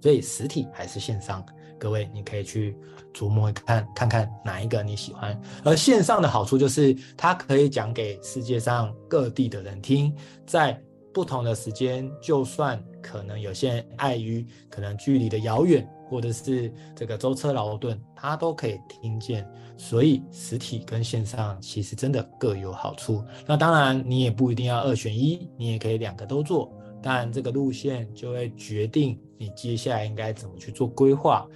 [0.00, 1.44] 所以实体还是线上，
[1.76, 2.76] 各位你可以去
[3.12, 5.36] 琢磨看看看哪一个你喜欢。
[5.64, 10.14] 而线上的好处就是，它可以讲给世界上各地的人听，
[10.46, 10.80] 在
[11.12, 15.84] 不同的时间，就算可能有些人碍于可能距离的遥远。
[16.10, 19.46] 或者是这个舟车劳顿，他都可以听见，
[19.78, 23.24] 所以实体跟线上其实真的各有好处。
[23.46, 26.70] 那当然，你也不一定要二选一，你也可以两个都做。
[27.00, 31.46] 但这个路线就会决定你接下来应该怎么去做规划。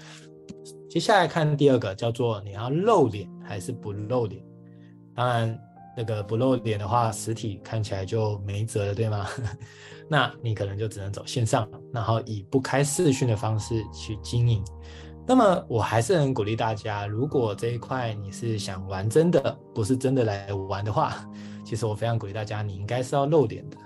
[0.89, 4.41] 接下来看第二个，叫做你要露脸还是不露脸？
[5.17, 5.59] 当然，
[5.97, 9.27] 那个不露脸的话，实体看起来就没辙了，对吗？
[10.09, 14.63] 那你可能就只能走线上，然后以不开视讯的方式去经营。
[15.27, 21.15] 那么我还是很鼓励大家，如果这一块你是想玩真的，不是真的来玩的话，
[21.65, 23.77] 其实我非常鼓励大家，你应该是要露脸的，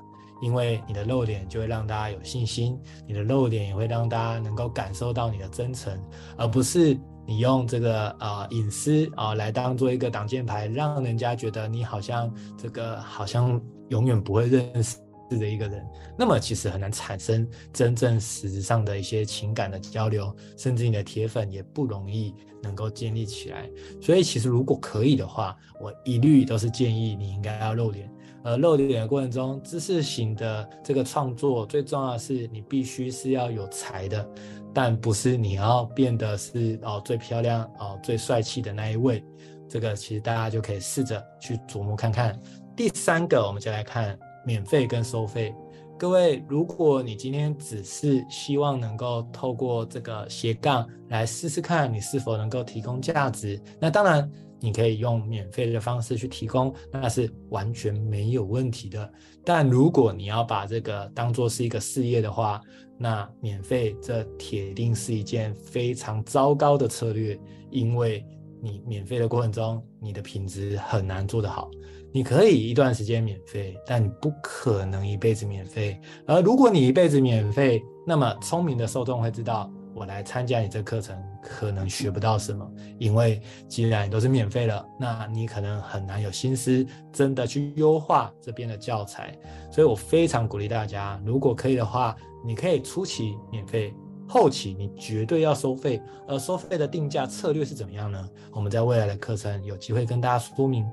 [0.41, 5.97] 因为你的露脸就会让大家有信心，你的露脸也会让大家能够感受到你的真诚，
[6.39, 14.97] 而不是你用这个呃隐私啊、来当做一个挡箭牌，让人家觉得你好像这个好像永远不会认识。
[15.31, 15.85] 是的一个人，
[16.17, 23.69] 那么其实很难产生真正实质上的一些情感的交流，甚至你的铁粉也不容易能够建立起来。
[24.01, 28.11] 所以其实如果可以的话，我一律都是建议你应该要露脸。
[28.45, 34.25] 而露脸的过程中，知识型的这个创作最重要的是你必须是要有才的，
[34.73, 39.25] 但不是你要变得是哦最漂亮哦最帅气的那一位。
[39.69, 42.41] 这个其实大家就可以试着去琢磨看看。
[42.77, 44.17] 第三个，我们就来看。
[44.47, 45.53] 免费跟收费，
[45.99, 54.31] 各位，如果你今天只是希望能够透过这个斜杠来试试看你是否能够提供价值，那当然
[54.61, 59.13] 你可以用免费的方式去提供，那是完全没有问题的。
[59.45, 62.61] 但如果你要把这个当做是一个事业的话，
[62.97, 67.39] 那免费这铁定是一件非常糟糕的策略，
[67.71, 68.25] 因为
[68.63, 71.71] 你免费的过程中，你的品质很难做得好。
[72.13, 76.01] 你可以一段时间免费，但你不可能一辈子免费。
[76.27, 82.67] 而如果你一辈子免费，那么聪明的受众会知道，我来参加你这课程可能学不到什么，
[82.99, 89.37] 因为既然都是免费了，那你可能很难有心思真的去优化这边的教材。
[89.71, 92.17] 所以我非常鼓励大家，如果可以的话，
[92.47, 93.93] 你可以初期免费，
[94.29, 96.01] 后期你绝对要收费。
[96.27, 98.29] 而收费的定价策略是怎么样呢？
[98.53, 100.85] 我们在未来的课程有机会跟大家说明。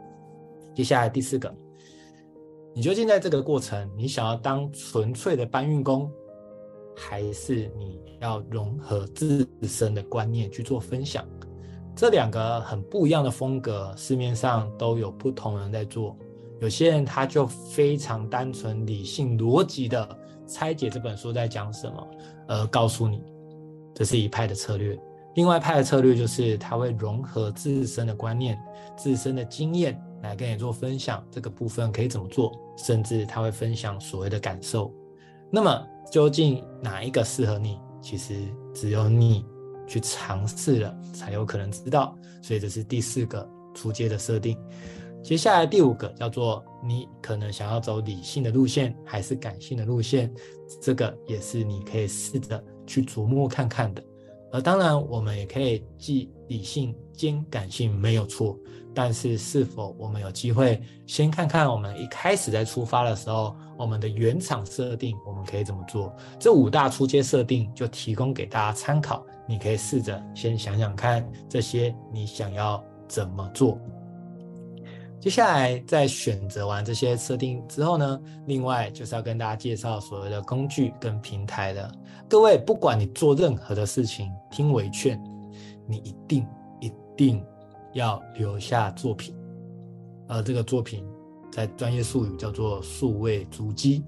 [0.76, 1.54] 接下来第四个，
[2.74, 6.12] 你究竟在这个过程，你想要当纯粹的搬运工，
[6.96, 11.26] 还是你要融合自身的观念去做分享？
[11.96, 16.17] 这两个很不一样的风格，市面上都有不同人在做。
[16.60, 20.17] 有些人他就非常单纯、理性、逻辑的
[20.48, 22.08] 拆解这本书在讲什么，
[22.47, 23.21] 而告诉你，
[23.93, 24.97] 这是一派的策略。
[25.36, 28.58] 另外一派的策略就是他会融合自身的观念、
[28.95, 29.99] 自身的经验。
[30.21, 32.49] 来跟你做分享，这个部分可以怎么做？
[32.77, 34.89] 甚至他会分享所谓的感受。
[35.51, 37.77] 那么究竟哪一个适合你？
[38.01, 38.34] 其实
[38.73, 39.45] 只有你
[39.86, 42.17] 去尝试了，才有可能知道。
[42.41, 44.58] 所以这是第四个初阶的设定。
[45.23, 50.31] 接下来第五个叫做你可能想要走理性的路线，还是感性的路线？
[50.81, 54.03] 这个也是你可以试着去琢磨看看的。
[54.51, 58.59] 而当然，我们也可以既理性兼感性，没有错。
[58.93, 66.13] 但是，是否我们有机会先看看我们一开始在出发的时候，我们的原厂设定，我们可以怎么做？
[66.38, 73.79] 这五大出街设定就提供给大家参考，你可以试着先想想看，这些你想要怎么做。
[75.23, 81.89] 接下来，在选择完这些设定之后呢，另外就是要跟大家介绍所谓的工具跟平台的。
[82.27, 85.17] 各位，不管你做任何的事情，听我一劝，
[85.88, 86.45] 你一定
[86.81, 87.41] 一定。
[87.93, 89.33] 要留下作品，
[90.27, 91.05] 而这个作品
[91.51, 94.03] 在专业术语叫做数位足迹。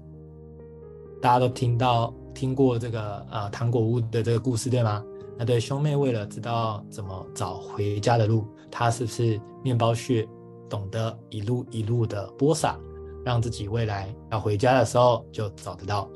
[1.22, 5.02] 大家都听到听过这个呃糖果屋的这个故事对吗？
[5.38, 10.28] 那对兄妹为了知道怎么找回家的路，他是不是面包屑
[10.68, 12.78] 懂得一路一路的播撒，
[13.24, 16.10] 让自己未来要回家的时候就找得到？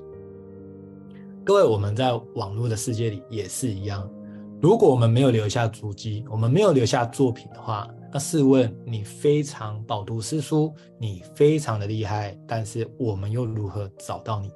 [1.45, 4.09] 各位，我们在网络的世界里也是一样。
[4.61, 14.51] 如果我们没有留下足迹，我们没有留下作品的话，那试问你非常饱读诗书，你非常的厉害，但是我们又如何找到你？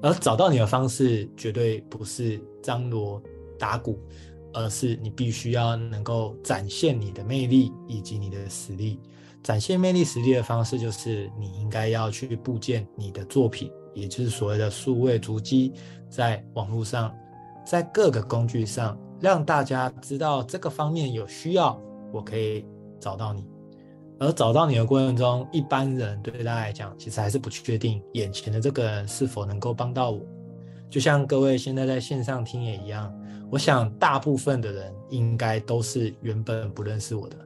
[0.00, 3.20] 而找到你的方式绝对不是张锣
[3.58, 3.98] 打鼓，
[4.56, 8.98] 而是你必须要能够展现你的魅力以及你的实力。
[9.42, 15.74] 展现魅力实力的方式就是你应该要去布建你的作品，也就是所谓的数位足迹，
[16.08, 17.14] 在网络上，
[17.66, 18.98] 在各个工具上。
[19.18, 21.80] 让大家知道这个方面有需要，
[22.12, 22.66] 我可以
[23.00, 23.44] 找到你。
[24.18, 30.20] 而找到你的过程中，一般人对大家来讲，其实还是不确定眼前的这个人是否能够帮到我。
[30.90, 33.12] 就像各位现在在线上听也一样，
[33.50, 37.36] 我想大部分的人应该都是原本不认识我的。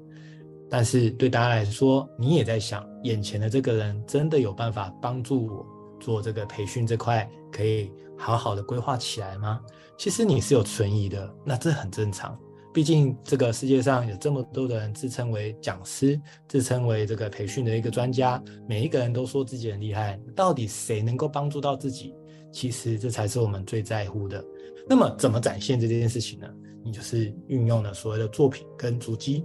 [0.69, 5.67] 但是对大家来说，你也在想，眼前的这个人真的有办法帮助我
[5.99, 9.61] 做这个培训这块，可以好好的规划起来吗？
[9.99, 12.39] 其实你是有存疑的，那这很正常。
[12.73, 22.15] 毕竟这个世界上有这么多的人自称为讲师，自称为这个培训的一个专家，每一个人都说自己很厉害，到底谁能够帮助到自己？
[22.53, 24.45] 其实这才是我们最在乎的。
[24.89, 26.47] 那么怎么展现这件事情呢？
[26.85, 29.45] 你就是运用了所谓的作品跟足迹。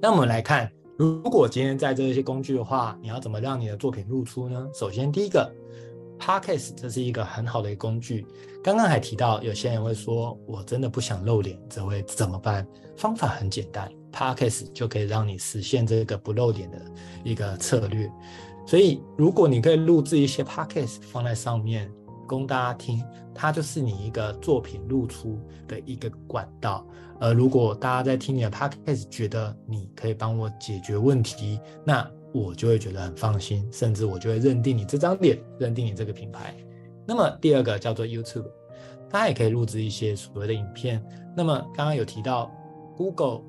[0.00, 4.68] 那我们来看，如果今天在这些工具的话，你要怎么让你的作品露出呢？
[4.74, 5.52] 首先，第一个。
[6.20, 8.24] Podcast 这是一个很好的一个工具。
[8.62, 12.64] 刚刚还提到，有些人会说，我真的不想露脸，这会怎么办？
[12.96, 16.80] 方法很简单，Podcast 就可以让你实现这个不露脸的
[17.24, 18.08] 一个策略。
[18.66, 21.90] 所以，如果你可以录制一些 Podcast 放在上面
[22.26, 23.02] 供大家听，
[23.34, 26.86] 它就是你一个作品露出的一个管道。
[27.20, 36.54] 而如果大家在听你的 Podcast 觉得你可以帮我解决问题，那我就会觉得很放心，甚至我就会认定你这张脸，认定你这个品牌。
[37.06, 38.46] 那么第二个叫做 YouTube，
[39.10, 41.04] 它也可以录制一些所谓的影片。
[41.36, 42.50] 那么刚刚有提到
[42.96, 43.42] Google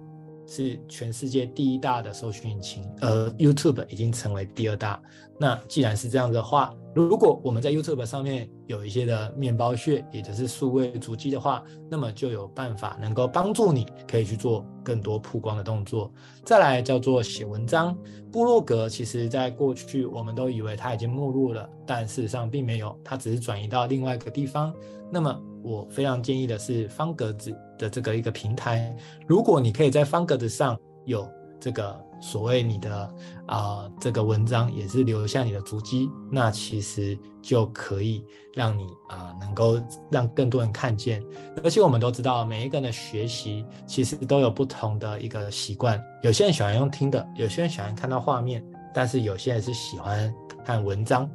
[0.46, 5.02] 是全世界第一大的搜寻引擎，而 YouTube 已经成为第二大。
[5.40, 16.12] 那既然是这样的话，如果我们在 YouTube 上面有一些的面包屑，也就是数位足迹的话，那么就有办法能够帮助你，可以去做更多曝光的动作。
[16.46, 17.98] 再来叫做写文章，
[18.32, 24.74] 部落格其实在过去我们都以为它已经没落了，但事实上并没有，它只是转移到另外一个地方。
[25.12, 28.96] 那么我非常建议的是方格子的这个一个平台，
[29.26, 31.28] 如果你可以在方格子上有
[31.60, 32.00] 这个。
[32.24, 33.14] 所谓你的
[33.48, 39.78] 啊、这个文章也是留下你的足迹，那其实就可以让你啊、能够
[40.10, 41.22] 让更多人看见。
[41.66, 50.34] 而且我们都知道，每一个人的学习其实都有不同的一个习惯，有些人喜欢用听的，有些人喜欢看到画面，但是有些人是喜欢
[50.64, 51.30] 看文章。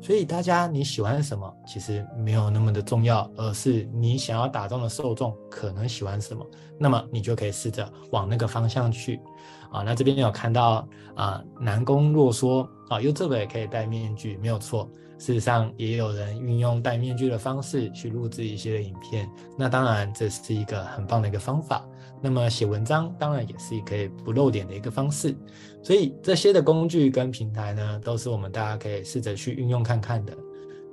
[0.00, 6.46] 所以大家你喜欢什么，其实没有那么的重要，而是你想要打中的受众可能喜欢什么，
[6.78, 9.20] 那么你就可以试着往那个方向去。
[9.70, 14.88] 啊，那这边有看到啊，南宫若说啊，YouTube 也可以戴面具，没有错。
[15.18, 19.28] 事实上，也有人运用戴面具的方式去录制一些的影片。
[19.58, 21.84] 那当然，这是一个很棒的一个方法。
[22.20, 25.34] 那么写文章，当然也是可以不露脸的一个方式。
[25.82, 30.36] 所以这些的工具跟平台呢，都是我们大家可以试着去运用看看的。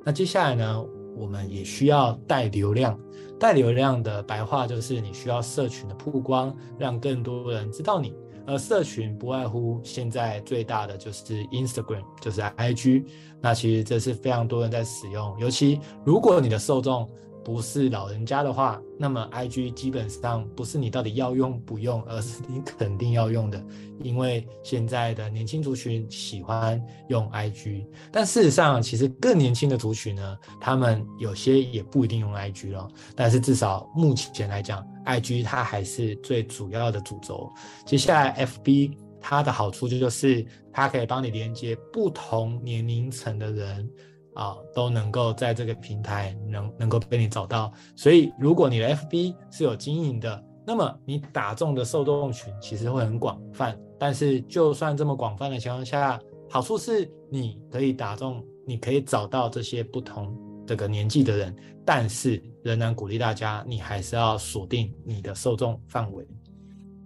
[0.04, 0.86] 那接下来呢，
[1.18, 3.00] 我们也需要带流量。
[3.40, 8.14] 带流量的白话就是你需要社群的曝光，让更多人知道你。
[8.48, 13.04] 而社群不外乎现在最大的就是 Instagram，就是 IG。
[13.42, 17.10] 那其实这是非常多人在使用，尤其如果你的受众
[17.46, 23.64] 不是老人家的话，那么 IG 基本上不是你到底要用不用，而是你肯定要用的，
[24.02, 27.86] 因为现在的年轻族群喜欢用 IG。
[28.12, 32.88] 但事实上，其实更年轻的族群呢，他们有些也不一定用 IG 了。
[33.16, 37.48] 但是至少目前来讲，IG 它还是最主要的主轴。
[37.86, 40.44] 接下来 FB 它的好处就是
[40.74, 43.88] 它可以帮你连接不同年龄层的人。
[44.36, 53.78] 啊，都能够在这个平台能能够被你找到，所以如果你的 FB 是有经营的，那么你打中的受众群其实会很广泛。
[53.98, 56.20] 但是就算这么广泛的情况下，
[56.50, 61.56] 好处是你可以打中，你可以找到这些不同这个年纪的人，
[61.86, 66.28] 但是仍然鼓励大家，你还是要锁定你的受众范围。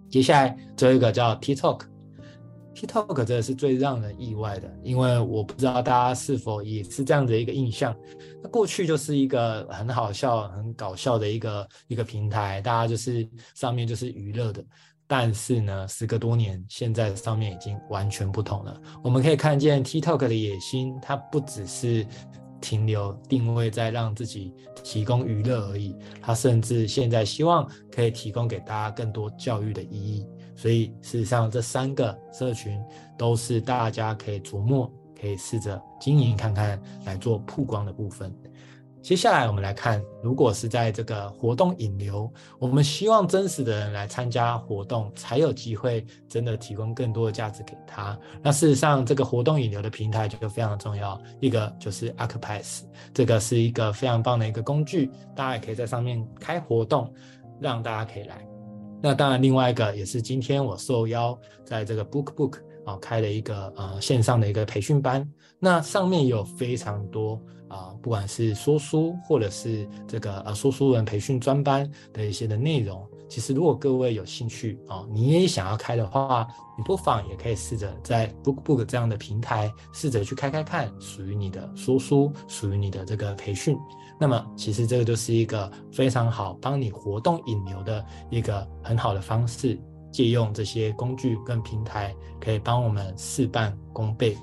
[0.09, 1.81] 接下来最后一个叫 TikTok。
[2.79, 7.93] TikTok 真的是最让人意外的，因为我不知道大家是否也是这样的一个印象。
[8.41, 14.63] 那过去就是一个很好笑、很搞笑的一个一个平台，大家就是上面就是娱乐的。
[15.07, 18.79] 但是呢，时隔多年，现在上面已经完全不同了。
[19.03, 22.07] 我们可以看见 TikTok 的野心，它不只是
[22.61, 24.53] 停留定位在让自己
[24.83, 30.25] 提供娱乐而已，它甚至现在希望可以提供给大家更多教育的意义。
[30.61, 32.77] 所以，事实上，这三个社群
[33.17, 38.29] 都是大家可以琢磨、可以试着经营看看来做曝光的部分。
[39.01, 42.29] 接下来，我们来看，如果是在这个活动引流，
[42.59, 48.19] 我们希望真实的人来参加活动，才有机会真的提供更多的价值给他。
[48.43, 51.17] 那事实上，这个活动引流的平台就非常的重要。
[51.39, 52.81] 一个就是 Acropass，
[53.13, 57.09] 这个是一个非常棒的一个工具，大家也可以在上面开活动，
[57.61, 58.45] 让大家可以来。
[59.01, 65.25] 那当然，另外一个也是今天我受邀在这个 Book Book 啊开了一个呃线上的一个培训班，
[65.57, 73.07] 那上面有非常多啊，不管是说书或者是这个呃说书人培训专班的一些的内容。
[73.29, 83.77] 其实，如果各位有兴趣啊，你也想要开的话，你不妨也可以试着在 BookBook 这样的平台试着去开开看，属于你的说书，属于你的这个培训。
[84.19, 89.79] 那么，其实这个就是一个非常好帮你活动引流的一个很好的方式。
[90.11, 94.35] 借用这些工具跟平台，可以帮我们事半功倍。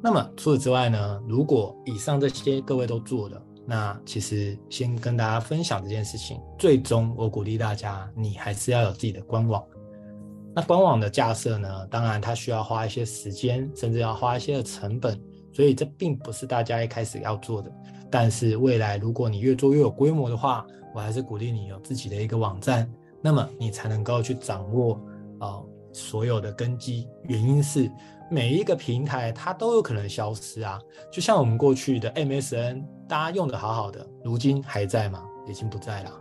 [0.00, 3.42] 那么除此之外呢，如果以上这些各位都做了。
[3.70, 9.62] 那其实先跟大家分享这件事情，最终我鼓励大家，你还是要有自己的官网。
[10.54, 15.20] 那官网的架设呢，当然它需要花一些时间，甚至要花一些的成本，
[15.52, 17.70] 所以这并不是大家一开始要做的。
[18.10, 22.90] 但是未来如果你越做越有规模的话，我还是鼓励你有自己的一个网站，
[23.20, 24.94] 那么你才能够去掌握
[25.40, 27.06] 啊、呃、所有的根基。
[27.24, 27.90] 原因是。
[28.30, 30.78] 每一个平台它都有可能消失啊，
[31.10, 35.24] 就像我们过去的 MSN，大家用的好好的，如今还在吗？
[35.48, 36.12] 已经不在了。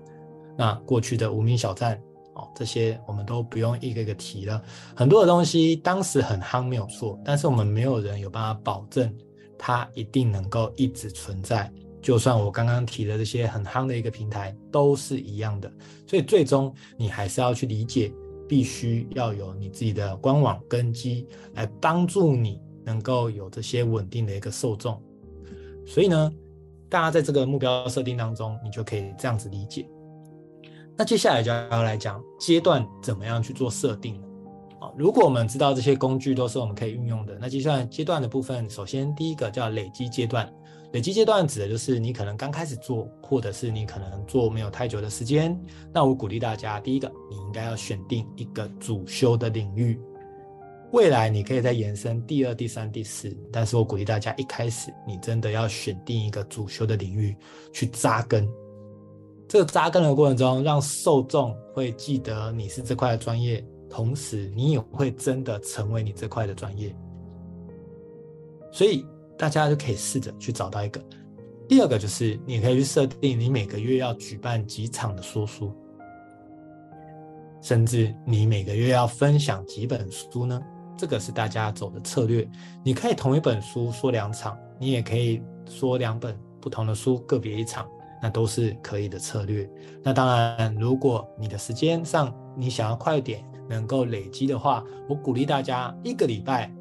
[0.58, 2.01] 那过去的无名小站
[2.36, 4.62] 哦，这些我们都不用一个一个提了。
[4.95, 9.14] 很多的东西当时很夯没有错，但是我们没有人有办法保证
[9.58, 11.70] 它一定能够一直存在。
[12.01, 15.70] 就算我刚刚提的这些很夯的一个平台都是一样的，
[16.08, 18.14] 所以最终你还是要去理解。
[18.48, 25.02] 必须要有你自己的官网根基来帮助你能够有这些稳定的一个受众，
[25.86, 26.32] 所以呢，
[26.89, 29.86] 大家在这个目标设定当中，你就可以这样子理解。
[30.95, 34.28] 那接下来就要来讲阶段怎么样去做设定了。
[34.80, 40.52] 啊，如果我们知道这些工具都是我们可以运用的，那接下来阶段的部分，首先第一个叫累积阶段。
[40.93, 45.59] 累积阶段指的就是你可能刚开始做，或者是你可能做没有太久的时间。
[45.93, 49.99] 那我鼓励大家，第一个，你应该要选定一个主修的领域。
[50.93, 57.35] 未来你可以再延伸第二、第三、第四，但是我鼓励大家一开始你真的要选定一个主修的领域
[57.73, 58.47] 去扎根。
[59.45, 66.95] 这个扎根的过程中，让受众会记得你是这块的专业，同时你也会真的成为你这块的专业。
[68.71, 69.05] 所以。
[69.38, 71.01] 大家就可以试着去找到一个。
[71.69, 75.71] 第二个就是，你可以去设定你每个月要举办几场的说书，
[77.61, 80.59] 甚至你每个月要分享几本书呢？
[80.97, 82.49] 这个是大家走的策略。
[82.83, 87.88] 你可以同一本书说两场，你也可以说两本不同的书个别一场，
[88.21, 89.69] 那都是可以的策略。
[90.01, 96.73] 那当然，如果你的时间上你想要快点能够累积的话，我鼓励大家一个礼拜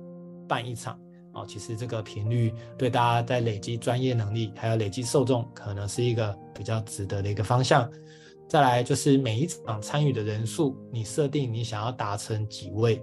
[0.48, 0.98] 办一场。
[1.36, 7.88] 哦，其实这个频率对大家在累积专业能力，还有累积受众，可能是一个比较值得的一个方向。
[8.48, 13.02] 再来就是每一场参与的人数，你设定你想要达成几位？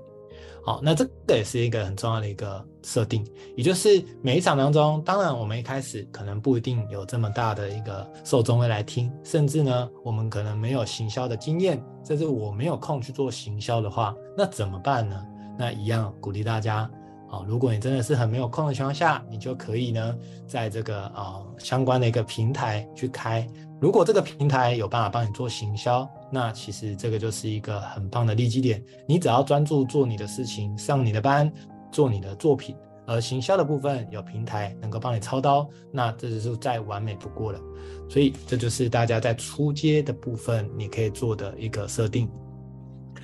[0.65, 3.23] 好，那这个也是一个很重要的一个设定，
[3.55, 15.21] 也就是每一场当中，当然我们一开始可能不一定有这么大的一个受众会来听，甚至呢，我们可能没有行销的经验，甚至我没有空去做行销的话，那怎么办呢？
[15.59, 16.89] 那一样鼓励大家。
[17.33, 20.15] 啊，如果你真的是很没有空的情况下，你就可以呢，
[20.47, 23.47] 在这个啊相关的一个平台去开。
[23.81, 28.83] 如果这个平台有办法帮你做行销，那其实这个就是一个很棒的利基点。
[29.07, 31.51] 你只要专注做你的事情，上你的班，
[31.91, 32.75] 做你的作品，
[33.07, 37.59] 而行销的部分有平台能够帮你操刀，那这就是再完美不过了。
[38.07, 42.29] 所以这就是大家在初阶的部分你可以做的一个设定。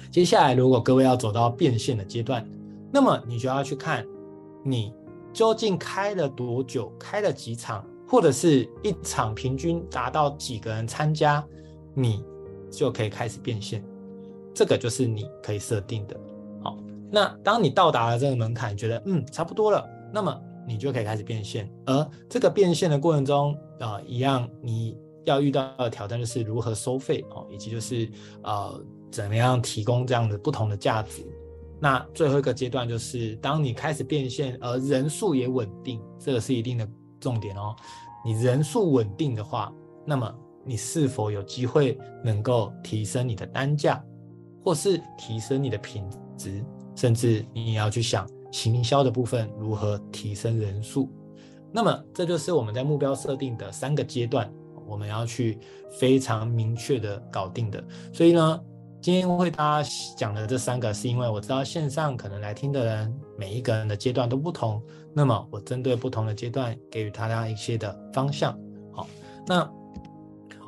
[0.09, 2.43] 接下来，如果各位要走到变现的阶段。
[2.91, 4.05] 那么你就要去看，
[4.63, 4.93] 你
[5.31, 11.45] 究竟开了多久，开了几场，或者是一场平均达到几个人参加，
[11.93, 12.23] 你
[12.71, 13.83] 就可以开始变现。
[14.53, 16.19] 这个就是你可以设定的。
[16.63, 16.77] 好，
[17.11, 20.35] 那当你到达了这个门槛，觉得嗯差不多了，那么
[20.67, 21.71] 你就可以开始变现。
[21.85, 28.09] 而这个变现的过程中，啊、呃，一样你要遇到的挑战就是如何收费哦，以及就是
[28.41, 28.81] 呃
[29.11, 31.23] 怎么样提供这样的不同的价值。
[31.81, 36.85] 那最后一个阶段就是，当你开始变现，而人数也稳定，这个是一定的
[37.21, 37.73] 重点哦。
[38.25, 39.73] 你人数稳定的话，
[40.05, 40.29] 那么
[40.65, 44.03] 你是否有机会能够提升你的单价，
[44.61, 46.03] 或是提升你的品
[46.37, 46.61] 质，
[46.95, 51.09] 甚至你也要去想行销的部分如何提升人数。
[51.71, 54.51] 那么这就是我们在目标设定的三个阶段，
[54.85, 55.57] 我们要去
[55.97, 57.81] 非常明确的搞定的。
[58.11, 58.61] 所以呢。
[59.01, 64.83] 今天为大家讲的这三个，是因为我知道线上可能来听的人，每一个人的阶段都不同，
[65.13, 68.51] 那么我针对不同的阶段给予他这样一些的方向。
[68.91, 69.07] 好，
[69.47, 69.69] 那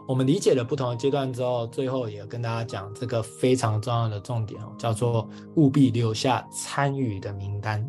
[0.07, 7.85] 我们理解了不同的阶段之后，最后也跟大家讲这个非常重要的重点哦，叫做务必留下参与的名单。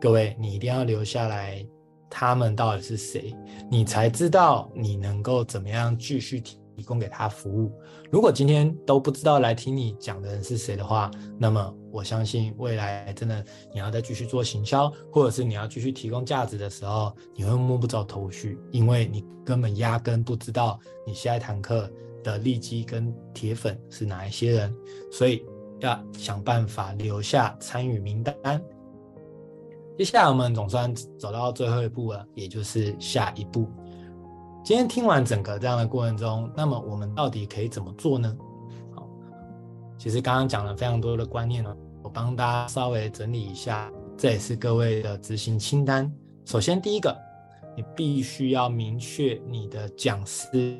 [0.00, 1.64] 各位，你一定要留下来，
[2.10, 3.32] 他们到底是谁，
[3.70, 7.72] 你才知道你能够怎么样继续提提供给他服务。
[8.10, 21.90] 如果今天都不知道来听你讲的人是谁的话，那么我相信未来真的你要再继续做行销，或者是你要继续提供价值的时候，你会摸不着头绪，因为你根本压根不知道你下一堂课
[22.22, 24.74] 的利基跟铁粉是哪一些人，
[25.10, 25.44] 所以
[25.80, 28.62] 要想办法留下参与名单。
[29.98, 33.68] 接下来我们总算走到最后一步了，也就是下一步。
[34.70, 38.32] 今天听完整个这样的过程中，那么我们到底可以怎么做呢？
[38.94, 39.04] 好，
[39.98, 46.08] 其实刚刚讲了非常多的观念呢，我帮大家稍微整理一下，这也是各位的执行清单。
[46.44, 47.12] 首先，第一个，
[47.76, 50.78] 你必须要明确你的讲师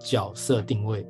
[0.00, 1.06] 角色定位，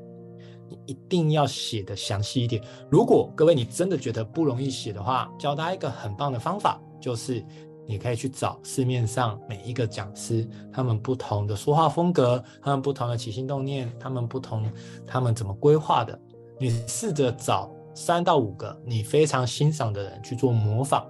[0.69, 2.61] 你一定要写得详细一点。
[2.91, 7.45] 如果各位你真的觉得不容易写的话，教大家一个很棒的方法，就是。
[7.89, 14.71] 你可以去找市面上每一个讲师，他们不同的说话风格，他们不同的起心动念，他们不同，
[15.07, 16.21] 他们怎么规划的。
[16.61, 21.07] 你试着找三到五个你非常欣赏的人去做模仿，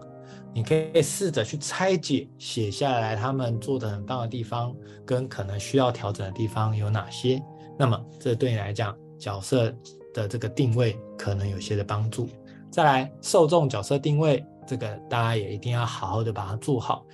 [0.54, 4.72] 你可以试着去拆解，写下来他们做的很棒的地方，
[5.04, 7.42] 跟可能需要调整的地方有哪些。
[7.76, 9.74] 那么这对你来讲，角色
[10.14, 12.28] 的这个定位可能有些的帮助。
[12.70, 14.46] 再来，受众角色定位。
[14.68, 17.04] 这个大家也一定要好好的把它做好，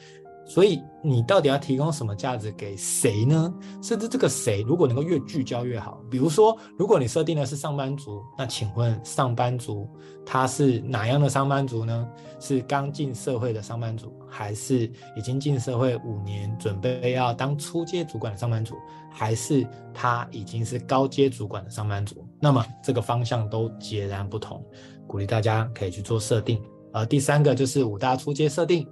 [0.44, 3.55] 所以你到底要提供什么价值给谁呢？
[3.80, 6.00] 甚至这个谁如果能够越聚焦越好。
[6.11, 9.88] 比如说，如果你设定的是上班族，那请问上班族
[10.26, 12.09] 他是哪样的上班族呢？
[12.40, 18.74] 是刚进社会的上班族，还是已经进社会五年，准备要当初阶主管的上班族，
[19.11, 22.26] 还是他已经是高阶主管的上班族？
[22.40, 24.62] 那么这个方向都截然不同，
[25.07, 26.61] 鼓励大家可以去做设定。
[26.95, 28.88] 呃，第三个就是五大出街设定。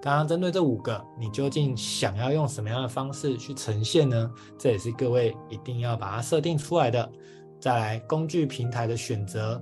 [0.00, 4.30] 刚刚针对这五个，你究竟想要用什么样的方式去呈现呢？
[4.56, 7.10] 这也是各位一定要把它设定出来的。
[7.58, 9.60] 再来，工具平台的选择，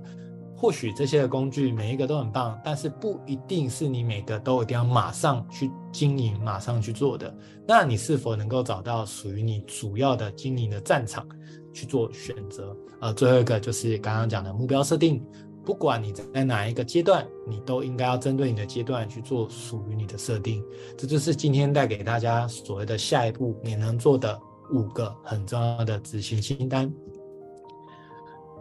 [0.55, 7.35] 或许这些的工具每一个都很棒，但是不一定是你每个都一定要马上去经营、马上去做的。
[7.67, 11.27] 那你是否能够找到属于你主要的经营的战场
[11.73, 12.77] 去做选择？
[13.01, 15.25] 呃，最后一个就是刚刚讲的目标设定。
[15.67, 20.63] 不管你在哪一个阶段，你都应该要针对你的阶段去做属于你的设定。
[20.97, 24.39] 这就是今天带给大家所谓的下一步你能做的
[24.71, 26.89] 五个很重要的执行清单。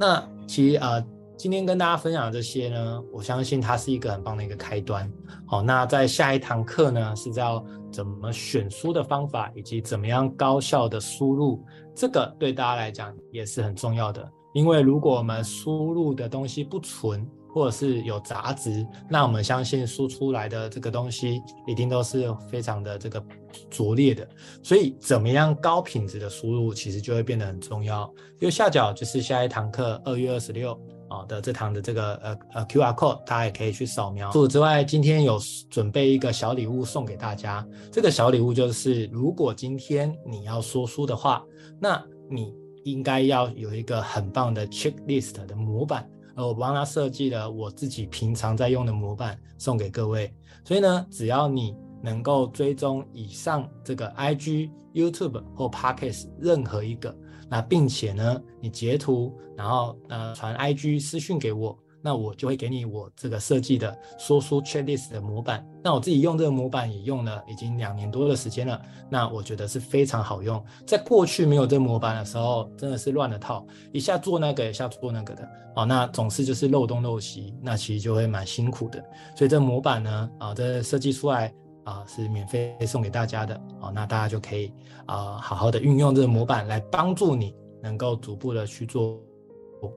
[0.01, 1.01] 那其实、呃，
[1.37, 5.09] 今天跟大家分享这些呢，我相信它是一个很棒的一个开端。
[5.47, 14.29] 好，那在下一堂课呢，是要怎么选书的方法，以及怎么样高效的输入，这个对大家来讲也是很重要的。
[14.57, 23.23] 因为如果我们输入的东西不纯，或者是有杂质，那我们相信输出来的这个东西一定都是非常的这个
[23.69, 24.27] 拙劣的。
[24.63, 28.11] 所以，怎么样高品质的输入，其实就会变得很重要。
[28.39, 30.73] 右下角就是下一堂课二月二十六
[31.11, 34.31] 啊的这堂的这个呃呃 QR code，大家也可以去扫描。
[34.31, 35.39] 除此之外，今天有
[35.69, 37.67] 准备一个小礼物送给大家。
[37.93, 41.45] 这个小礼物就是，如果今天你要说书的话，
[41.79, 42.55] 那你。
[42.87, 50.33] 应该要有一个很棒的 checklist 的模板，而我帮他设计了我自己平常在用的模板送给各位。
[50.65, 57.13] 所以呢，只要你能够追踪以上这个 IG、YouTube 或 Podcast 任何一个，
[57.51, 61.77] 那并且呢，你截图，然后呃传 IG 私讯给我。
[62.07, 65.67] 那我就会给你我这个设计的说书 checklist 的模板。
[65.83, 68.81] 那我自己用这个模板也用了已经两年多的时间了。
[69.11, 70.65] 那我觉得是非常好用。
[70.87, 75.49] 在过去没有这个模板的时候，真的是乱了套，一下做那个，一下做那个的。
[75.75, 79.05] 哦，那总是就是漏东漏西，那其实就会蛮辛苦的。
[79.35, 81.53] 所以这模板呢，啊，这设计出来
[81.83, 83.61] 啊是免费送给大家的。
[83.81, 84.73] 哦，那大家就可以
[85.07, 87.53] 啊好好的运用这个模板来帮助你
[87.83, 89.21] 能够逐步的去做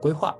[0.00, 0.36] 规划。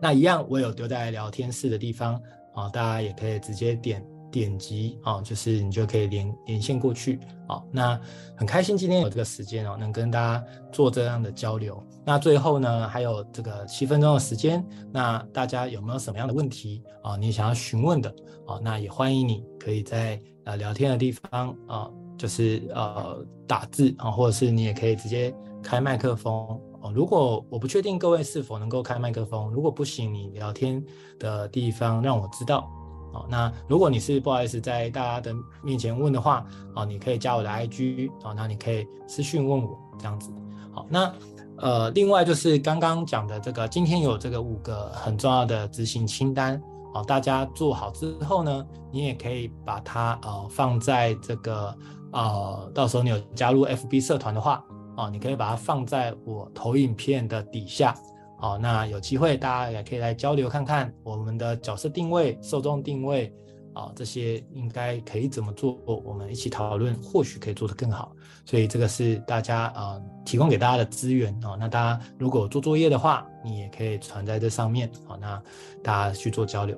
[0.00, 2.14] 那一样，我有丢在聊天室的地方
[2.54, 7.62] 啊，大家也可以直接点点击啊，就是你就可以连连线过去啊。
[7.72, 7.98] 那
[8.36, 11.82] 很开心今天有这个时间哦，能跟大家做这样的交流。
[12.04, 17.16] 那最后呢，还有这个七分钟的时间，那大家有没有什么样的问题啊？
[17.16, 18.08] 你想要询问的
[18.46, 18.58] 啊？
[18.62, 26.60] 那也欢迎你可以在呃聊天的地方啊，就是呃打字啊，或者是你也可以直接开麦克风。
[26.80, 30.84] 哦，如果我不确定各位是否能够开麦克风，如果不行，你聊天
[31.18, 32.70] 的地方让我知道。
[33.12, 40.30] 哦，那如果你是不好意思在大家的面前问的话，哦，你可以加我的 IG，哦，那你可以私讯问我这样子。
[40.72, 41.12] 好，那
[41.56, 46.62] 呃，另外就是刚刚讲的这个，今天有这个五个很重要的执行清单，
[46.94, 51.74] 哦，大家做好之后呢，你也可以把它呃放在这个
[52.12, 54.62] 呃，到时候你有加入 FB 社团的话，
[54.98, 57.94] 哦，你可以把它放在我投影片的底下，
[58.40, 63.32] 哦，那有机会大家也可以来交流看看我们的角色定位、受众定位。
[63.74, 65.78] 啊，这些应该可以怎么做？
[65.86, 68.10] 我们一起讨论，或许可以做得更好。
[68.44, 71.56] 所以这个是大家啊、提供给大家的资源哦。
[71.56, 74.90] 那大家如果做作业的话，你也可以传在这上面。
[75.06, 75.40] 好，那
[75.80, 76.76] 大家去做交流。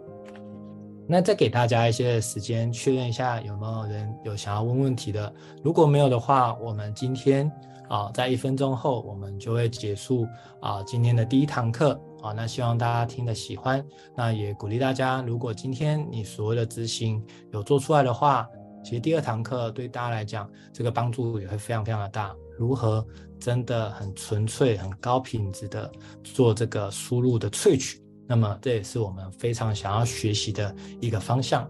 [1.08, 5.32] 那再给大家一些时间确认一下，有没有人有想要问问题的？
[5.62, 7.50] 如果没有的话，我们今天
[7.90, 10.26] 啊在一分钟后，我们就会结束
[10.62, 12.00] 啊今天的第一堂课。
[12.22, 13.82] 啊，那希望大家听得喜欢，
[14.14, 18.46] 那也鼓励大家，如果今天你所谓的执行有做出来的话，
[18.84, 22.36] 其实第二堂课对大家来讲，这个帮助也会非常非常的大。
[22.58, 23.02] 如何
[23.38, 25.90] 真的很纯粹、很高品质的
[26.22, 31.66] 做这个输入的萃取，那么这也是我们非常想要学习的一个方向。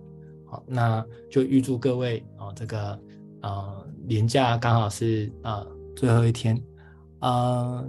[0.48, 2.98] 好，那就预祝各位啊，这个
[3.42, 5.64] 呃年假刚好是呃
[5.96, 6.60] 最后一天，
[7.20, 7.86] 呃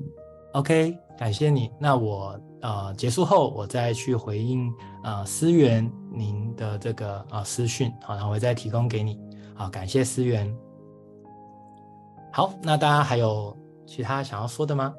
[0.53, 2.39] ，OK，感谢你，那我。
[2.61, 4.71] 呃，结束后我再去回应
[5.03, 9.19] 呃思源您的这个呃私讯，好，然后我再提供给你，
[9.55, 10.55] 好，感谢思源。
[12.31, 14.93] 好，那大家还有其他想要说的吗？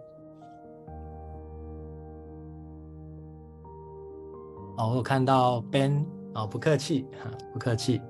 [4.77, 8.01] 哦，我有看到 Ben，哦，不客气哈，不客气，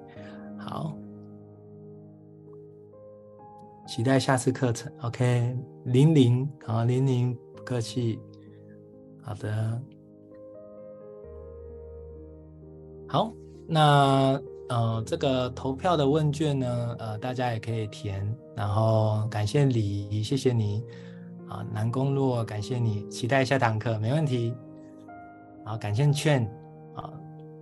[0.58, 0.96] 好，
[3.92, 4.90] 期待下次课程。
[5.02, 8.18] OK，零零，好，零零，不客气。
[9.20, 9.82] 好的，
[13.06, 13.30] 好，
[13.66, 14.40] 那
[14.70, 18.26] 呃，这个投票的问卷呢，呃，大家也可以填。
[18.56, 20.82] 然后感谢李，谢谢你
[21.46, 24.54] 啊，南宫洛，感谢你，期待下堂课，没问题。
[25.66, 26.42] 好，感谢劝，
[26.94, 27.12] 啊，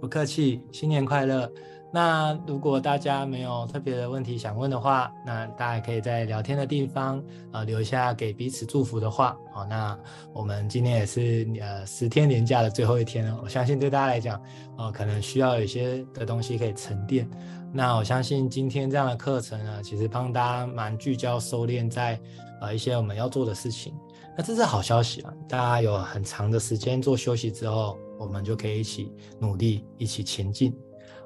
[0.00, 1.50] 不客气，新年快乐。
[1.92, 7.18] 那如果大家没有特别的问题想问的话，那大家可以在聊天的地方
[7.50, 9.36] 啊、呃、留下给彼此祝福的话。
[9.52, 9.98] 好，那
[10.32, 14.40] 我们今天也是呃十天年假的最后一天了，我相信对大家来讲，
[14.78, 17.28] 呃可能需要有一些的东西可以沉淀。
[17.72, 22.20] 那我相信今天这样的课程呢，其实帮大家蛮聚焦、收敛在
[22.60, 23.92] 呃一些我们要做的事情。
[24.36, 30.72] 那这是好消息啊，大家有很长的时间做休息之后，我们就可以一起努力，一起前进。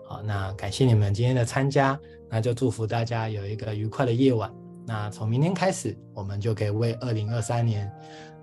[0.06, 1.98] 好，那感谢你们今天的参加，
[2.28, 4.52] 那就祝福大家有一个愉快的夜晚。
[4.86, 7.90] 那从明天开始，我们就可以为二零二三年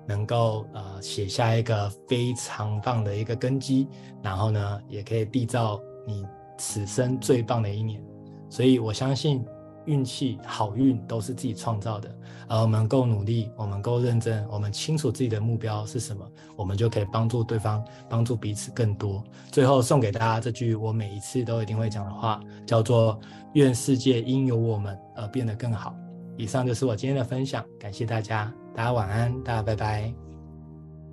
[0.07, 3.88] 能够呃写下一个非常棒的一个根基，
[4.22, 6.26] 然后呢，也可以缔造你
[6.57, 8.03] 此生最棒的一年。
[8.49, 9.45] 所以我相信。
[9.91, 12.09] 运气、好运都是自己创造的，
[12.47, 16.25] 而我们够努力，我们够认真，我们清楚自己的目标是什么，
[16.55, 19.21] 我们就可以帮助对方，帮助彼此更多。
[19.51, 23.19] 最后送给大家这句我每一次都一定会讲的话，叫做
[23.53, 25.93] “愿世界因有我们而变得更好”。
[26.37, 30.30] 以上就是我今天的分享，感谢大家，大家晚安，大家拜拜。